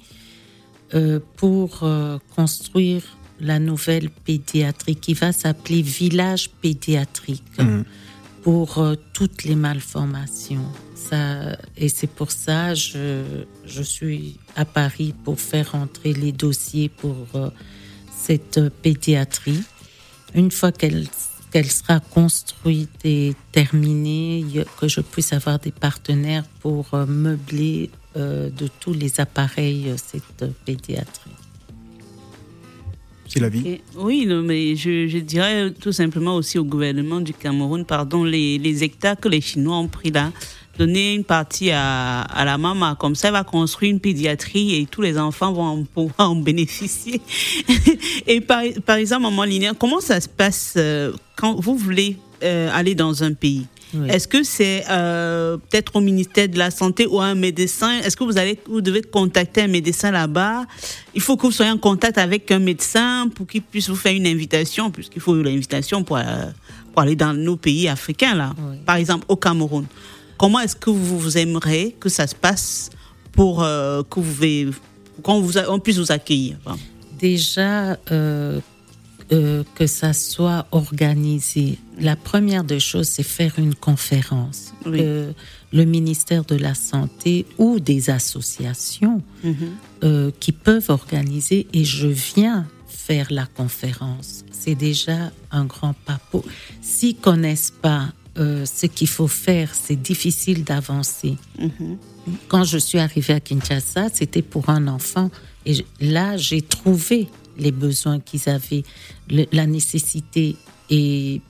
pour 1.36 1.84
euh, 1.84 2.18
construire 2.36 3.04
la 3.40 3.60
nouvelle 3.60 4.10
pédiatrie 4.10 4.96
qui 4.96 5.14
va 5.14 5.32
s'appeler 5.32 5.82
village 5.82 6.50
pédiatrique 6.62 7.44
pour 8.42 8.78
euh, 8.80 8.96
toutes 9.14 9.44
les 9.44 9.56
malformations. 9.56 10.66
Ça, 10.96 11.58
et 11.78 11.90
c'est 11.90 12.10
pour 12.10 12.32
ça 12.32 12.74
je 12.74 13.46
je 13.66 13.82
suis 13.82 14.38
à 14.56 14.66
Paris 14.66 15.14
pour 15.24 15.40
faire 15.40 15.76
entrer 15.76 16.14
les 16.14 16.32
dossiers 16.32 16.90
pour 16.90 17.28
euh, 17.36 17.50
cette 18.16 18.58
euh, 18.58 18.70
pédiatrie. 18.82 19.64
Une 20.36 20.52
fois 20.52 20.72
qu'elle 20.72 21.08
qu'elle 21.52 21.72
sera 21.72 22.00
construite 22.00 23.04
et 23.04 23.34
terminée, 23.52 24.46
que 24.80 24.88
je 24.88 25.02
puisse 25.02 25.34
avoir 25.34 25.60
des 25.60 25.72
partenaires 25.72 26.46
pour 26.62 26.94
euh, 26.94 27.06
meubler 27.06 27.90
euh, 28.18 28.50
de 28.50 28.68
tous 28.80 28.94
les 28.94 29.20
appareils 29.20 29.90
euh, 29.90 29.96
cette 29.98 30.46
pédiatrie. 30.66 31.32
C'est 33.28 33.40
la 33.40 33.50
vie. 33.50 33.68
Et- 33.68 33.82
oui, 33.96 34.26
non, 34.26 34.42
mais 34.42 34.76
je, 34.76 35.08
je 35.08 35.20
dirais 35.20 35.72
tout 35.80 35.92
simplement 35.92 36.36
aussi 36.36 36.58
au 36.58 36.64
gouvernement 36.64 37.22
du 37.22 37.34
Cameroun, 37.34 37.86
pardon, 37.86 38.24
les, 38.24 38.58
les 38.58 38.84
hectares 38.84 39.18
que 39.20 39.30
les 39.30 39.42
Chinois 39.42 39.78
ont 39.78 39.88
pris 39.88 40.10
là, 40.10 40.32
donner 40.80 41.14
une 41.14 41.24
partie 41.24 41.70
à, 41.72 42.22
à 42.22 42.44
la 42.46 42.58
maman, 42.58 42.96
comme 42.96 43.14
ça 43.14 43.28
elle 43.28 43.34
va 43.36 43.44
construire 43.44 43.92
une 43.92 44.00
pédiatrie 44.00 44.76
et 44.76 44.86
tous 44.88 45.02
les 45.04 45.20
enfants 45.20 45.52
vont 45.54 45.64
en, 45.64 45.84
pouvoir 45.84 46.32
en 46.32 46.36
bénéficier. 46.38 47.22
et 48.28 48.42
par, 48.42 48.64
par 48.86 48.96
exemple, 48.96 49.24
maman 49.24 49.44
linéaire, 49.44 49.74
comment 49.78 50.00
ça 50.00 50.20
se 50.22 50.30
passe 50.30 50.74
euh, 50.78 51.12
quand 51.36 51.60
vous 51.60 51.76
voulez 51.76 52.18
euh, 52.42 52.70
aller 52.74 52.96
dans 52.96 53.24
un 53.24 53.34
pays? 53.34 53.68
Oui. 53.94 54.10
Est-ce 54.10 54.28
que 54.28 54.44
c'est 54.44 54.84
euh, 54.90 55.58
peut-être 55.58 55.96
au 55.96 56.00
ministère 56.02 56.48
de 56.48 56.58
la 56.58 56.72
Santé 56.72 57.08
ou 57.08 57.20
à 57.20 57.26
un 57.26 57.36
médecin? 57.36 58.00
Est-ce 58.00 58.16
que 58.16 58.24
vous, 58.24 58.38
allez, 58.38 58.60
vous 58.68 58.82
devez 58.82 59.02
contacter 59.02 59.62
un 59.62 59.68
médecin 59.68 60.12
là-bas? 60.12 60.66
Il 61.16 61.22
faut 61.22 61.38
que 61.38 61.44
vous 61.44 61.52
soyez 61.52 61.72
en 61.72 61.78
contact 61.78 62.18
avec 62.18 62.52
un 62.52 62.60
médecin 62.60 63.30
pour 63.34 63.48
qu'il 63.48 63.62
puisse 63.62 63.90
vous 63.90 63.96
faire 63.96 64.14
une 64.14 64.28
invitation, 64.28 64.92
puisqu'il 64.92 65.22
faut 65.22 65.36
l'invitation 65.36 66.04
pour, 66.04 66.18
euh, 66.18 66.46
pour 66.94 67.02
aller 67.02 67.16
dans 67.16 67.34
nos 67.34 67.56
pays 67.56 67.88
africains, 67.88 68.36
là. 68.36 68.54
Oui. 68.58 68.78
Par 68.86 68.98
exemple, 68.98 69.26
au 69.28 69.36
Cameroun. 69.36 69.86
Comment 70.38 70.60
est-ce 70.60 70.76
que 70.76 70.90
vous, 70.90 71.20
vous 71.20 71.38
aimeriez 71.38 71.96
que 72.00 72.10
ça 72.10 72.28
se 72.28 72.36
passe 72.36 72.92
pour 73.32 73.64
euh, 73.64 74.04
que 74.04 74.20
vous, 74.20 74.72
qu'on 75.22 75.46
on 75.68 75.80
puisse 75.80 75.98
vous 75.98 76.12
accueillir. 76.12 76.58
Déjà, 77.20 77.98
euh, 78.12 78.60
euh, 79.32 79.64
que 79.76 79.86
ça 79.88 80.14
soit 80.14 80.66
organisé. 80.72 81.78
La 82.00 82.16
première 82.16 82.64
des 82.64 82.80
choses, 82.80 83.08
c'est 83.08 83.24
faire 83.24 83.60
une 83.60 83.76
conférence. 83.76 84.74
Oui. 84.86 85.00
Que 85.00 85.34
le 85.72 85.86
ministère 85.86 86.46
de 86.46 86.56
la 86.56 86.74
Santé 86.74 87.46
ou 87.58 87.80
des 87.80 88.10
associations 88.10 89.22
euh, 90.04 90.32
qui 90.40 90.52
peuvent 90.52 90.90
organiser 90.90 91.68
et 91.74 91.86
je 91.86 92.08
viens 92.08 92.68
faire 92.88 93.28
la 93.30 93.46
conférence. 93.46 94.46
C'est 94.52 94.76
déjà 94.76 95.32
un 95.52 95.66
grand 95.66 95.94
pas. 96.06 96.20
Pour... 96.32 96.44
S'ils 96.82 97.16
connaissent 97.16 97.74
pas 97.82 98.10
euh, 98.38 98.66
ce 98.66 98.86
qu'il 98.86 99.08
faut 99.08 99.28
faire, 99.28 99.74
c'est 99.74 99.96
difficile 99.96 100.64
d'avancer. 100.64 101.36
Quand 102.48 102.64
je 102.64 102.78
suis 102.78 103.00
arrivée 103.00 103.34
à 103.34 103.40
Kinshasa, 103.40 104.10
c'était 104.14 104.42
pour 104.42 104.70
un 104.70 104.88
enfant. 104.88 105.30
Et 105.66 105.86
là, 106.00 106.38
j'ai 106.38 106.62
trouvé 106.62 107.28
les 107.60 107.72
besoins 107.72 108.20
qu'ils 108.20 108.50
avaient, 108.50 108.84
le- 109.30 109.46
la 109.52 109.66
nécessité, 109.68 110.56
et 110.90 111.42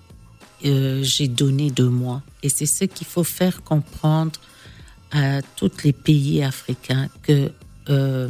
euh, 0.66 1.02
j'ai 1.04 1.28
donné 1.28 1.72
de 1.72 1.86
moi. 1.86 2.22
Et 2.44 2.50
c'est 2.50 2.66
ce 2.66 2.86
qu'il 2.86 3.08
faut 3.08 3.24
faire 3.24 3.64
comprendre 3.64 4.40
à 5.12 5.42
tous 5.56 5.72
les 5.84 5.94
pays 5.94 6.44
africains 6.44 7.08
que 7.24 7.52
euh, 7.90 8.30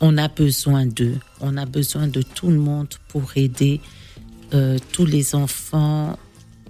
on 0.00 0.18
a 0.18 0.28
besoin 0.28 0.84
d'eux. 0.86 1.18
On 1.40 1.56
a 1.56 1.64
besoin 1.64 2.08
de 2.08 2.22
tout 2.22 2.48
le 2.50 2.58
monde 2.58 2.88
pour 3.08 3.30
aider 3.36 3.80
euh, 4.52 4.78
tous 4.92 5.06
les 5.06 5.34
enfants 5.34 6.18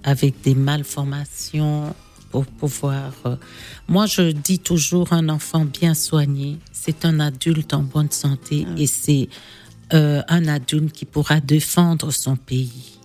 avec 0.03 0.41
des 0.41 0.53
malformations 0.55 1.95
pour 2.31 2.45
pouvoir. 2.45 3.11
Moi, 3.87 4.05
je 4.05 4.31
dis 4.31 4.59
toujours 4.59 5.13
un 5.13 5.29
enfant 5.29 5.65
bien 5.65 5.93
soigné, 5.93 6.57
c'est 6.71 7.05
un 7.05 7.19
adulte 7.19 7.73
en 7.73 7.83
bonne 7.83 8.09
santé 8.11 8.65
et 8.77 8.87
c'est 8.87 9.29
euh, 9.93 10.21
un 10.27 10.47
adulte 10.47 10.91
qui 10.93 11.05
pourra 11.05 11.39
défendre 11.39 12.11
son 12.11 12.35
pays. 12.35 12.99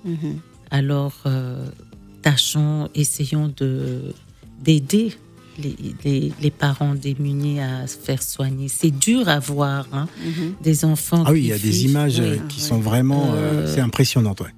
Alors, 0.71 1.15
euh, 1.27 1.67
tâchons, 2.23 2.89
essayons 2.95 3.53
de 3.57 4.15
d'aider 4.63 5.15
les, 5.63 5.75
les- 6.05 6.33
les 6.41 6.51
parents 6.51 6.95
démunis 6.95 7.61
à 7.61 7.87
se 7.87 7.97
faire 7.97 8.23
soigner. 8.23 8.69
C'est 8.69 8.91
dur 8.91 9.29
à 9.29 9.39
voir, 9.39 9.87
hein, 9.93 10.07
des 10.63 10.85
enfants. 10.85 11.23
Ah 11.27 11.33
oui, 11.33 11.41
il 11.43 11.47
y 11.49 11.53
a 11.53 11.59
des 11.59 11.85
images 11.85 12.19
oui. 12.21 12.27
euh, 12.27 12.37
qui 12.49 12.61
sont 12.61 12.79
vraiment, 12.81 13.33
euh, 13.35 13.37
Euh, 13.37 13.75
c'est 13.75 13.81
impressionnant, 13.81 14.35
ouais. 14.41 14.53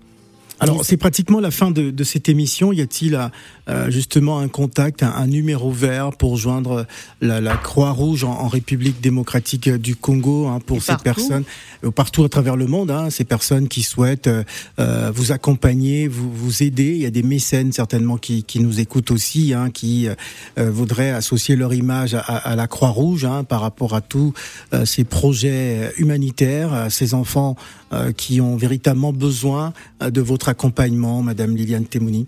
Alors, 0.60 0.84
c'est 0.84 0.96
pratiquement 0.98 1.40
la 1.40 1.50
fin 1.50 1.70
de, 1.70 1.90
de 1.90 2.04
cette 2.04 2.28
émission. 2.28 2.72
Y 2.72 2.82
a-t-il 2.82 3.14
euh, 3.14 3.28
euh, 3.68 3.90
justement 3.90 4.38
un 4.40 4.48
contact, 4.48 5.02
un, 5.02 5.10
un 5.12 5.26
numéro 5.26 5.70
vert 5.70 6.12
pour 6.12 6.36
joindre 6.36 6.86
la, 7.20 7.40
la 7.40 7.56
Croix-Rouge 7.56 8.24
en, 8.24 8.32
en 8.32 8.46
République 8.48 9.00
démocratique 9.00 9.68
du 9.70 9.96
Congo 9.96 10.48
hein, 10.48 10.58
pour 10.64 10.76
Et 10.76 10.80
ces 10.80 10.86
partout. 10.88 11.04
personnes, 11.04 11.44
euh, 11.84 11.90
partout 11.90 12.24
à 12.24 12.28
travers 12.28 12.56
le 12.56 12.66
monde, 12.66 12.90
hein, 12.90 13.08
ces 13.10 13.24
personnes 13.24 13.68
qui 13.68 13.82
souhaitent 13.82 14.26
euh, 14.26 14.44
euh, 14.78 15.10
vous 15.14 15.32
accompagner, 15.32 16.08
vous, 16.08 16.30
vous 16.30 16.62
aider. 16.62 16.92
Il 16.94 17.00
y 17.00 17.06
a 17.06 17.10
des 17.10 17.22
mécènes 17.22 17.72
certainement 17.72 18.18
qui, 18.18 18.44
qui 18.44 18.60
nous 18.60 18.80
écoutent 18.80 19.10
aussi, 19.12 19.54
hein, 19.54 19.70
qui 19.70 20.08
euh, 20.08 20.14
euh, 20.58 20.70
voudraient 20.70 21.10
associer 21.10 21.56
leur 21.56 21.72
image 21.72 22.14
à, 22.14 22.20
à 22.20 22.54
la 22.54 22.66
Croix-Rouge 22.66 23.24
hein, 23.24 23.44
par 23.44 23.62
rapport 23.62 23.94
à 23.94 24.02
tous 24.02 24.34
euh, 24.74 24.84
ces 24.84 25.04
projets 25.04 25.92
humanitaires, 25.96 26.88
ces 26.90 27.14
enfants 27.14 27.56
euh, 27.58 27.79
qui 28.16 28.40
ont 28.40 28.56
véritablement 28.56 29.12
besoin 29.12 29.72
euh, 30.02 30.10
de 30.10 30.20
votre 30.20 30.48
accompagnement, 30.48 31.22
Madame 31.22 31.56
Liliane 31.56 31.86
Temouni. 31.86 32.26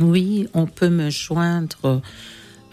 Oui, 0.00 0.48
on 0.54 0.66
peut 0.66 0.88
me 0.88 1.10
joindre 1.10 2.02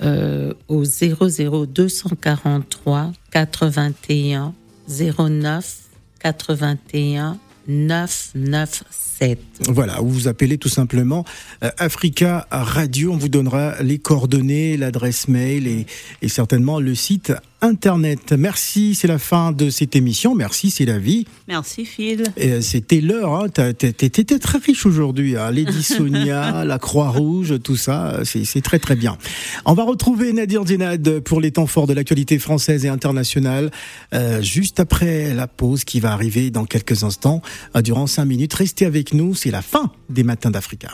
euh, 0.01 0.53
au 0.67 0.83
00 0.83 1.65
243 1.67 3.11
81 3.31 4.53
09 4.87 5.77
81 6.19 7.37
997. 7.67 9.39
Voilà, 9.69 10.01
ou 10.01 10.07
vous 10.09 10.27
appelez 10.27 10.57
tout 10.57 10.67
simplement 10.69 11.23
euh, 11.63 11.69
Africa 11.77 12.47
Radio. 12.49 13.11
On 13.11 13.17
vous 13.17 13.29
donnera 13.29 13.83
les 13.83 13.99
coordonnées, 13.99 14.77
l'adresse 14.77 15.27
mail 15.27 15.67
et, 15.67 15.85
et 16.23 16.27
certainement 16.27 16.79
le 16.79 16.95
site 16.95 17.31
internet. 17.61 18.33
Merci, 18.37 18.95
c'est 18.95 19.07
la 19.07 19.19
fin 19.19 19.51
de 19.51 19.69
cette 19.69 19.95
émission. 19.95 20.35
Merci, 20.35 20.71
c'est 20.71 20.85
la 20.85 20.97
vie. 20.97 21.25
Merci 21.47 21.85
Phil. 21.85 22.23
Euh, 22.39 22.61
C'était 22.61 23.01
l'heure. 23.01 23.33
Hein. 23.33 23.49
T'étais 23.49 24.39
très 24.39 24.57
riche 24.57 24.85
aujourd'hui. 24.85 25.37
Hein. 25.37 25.51
Lady 25.51 25.83
Sonia, 25.83 26.63
la 26.65 26.79
Croix-Rouge, 26.79 27.55
tout 27.63 27.75
ça, 27.75 28.19
c'est 28.23 28.61
très 28.61 28.79
très 28.79 28.95
bien. 28.95 29.17
On 29.65 29.73
va 29.73 29.83
retrouver 29.83 30.33
Nadir 30.33 30.65
Djenad 30.65 31.19
pour 31.19 31.41
les 31.41 31.51
temps 31.51 31.67
forts 31.67 31.87
de 31.87 31.93
l'actualité 31.93 32.39
française 32.39 32.85
et 32.85 32.89
internationale, 32.89 33.71
euh, 34.13 34.41
juste 34.41 34.79
après 34.79 35.33
la 35.33 35.47
pause 35.47 35.83
qui 35.83 35.99
va 35.99 36.11
arriver 36.11 36.51
dans 36.51 36.65
quelques 36.65 37.03
instants. 37.03 37.41
Euh, 37.75 37.81
durant 37.81 38.07
cinq 38.07 38.25
minutes, 38.25 38.53
restez 38.53 38.85
avec 38.85 39.13
nous. 39.13 39.35
C'est 39.35 39.51
la 39.51 39.61
fin 39.61 39.91
des 40.09 40.23
matins 40.23 40.51
d'Africa. 40.51 40.89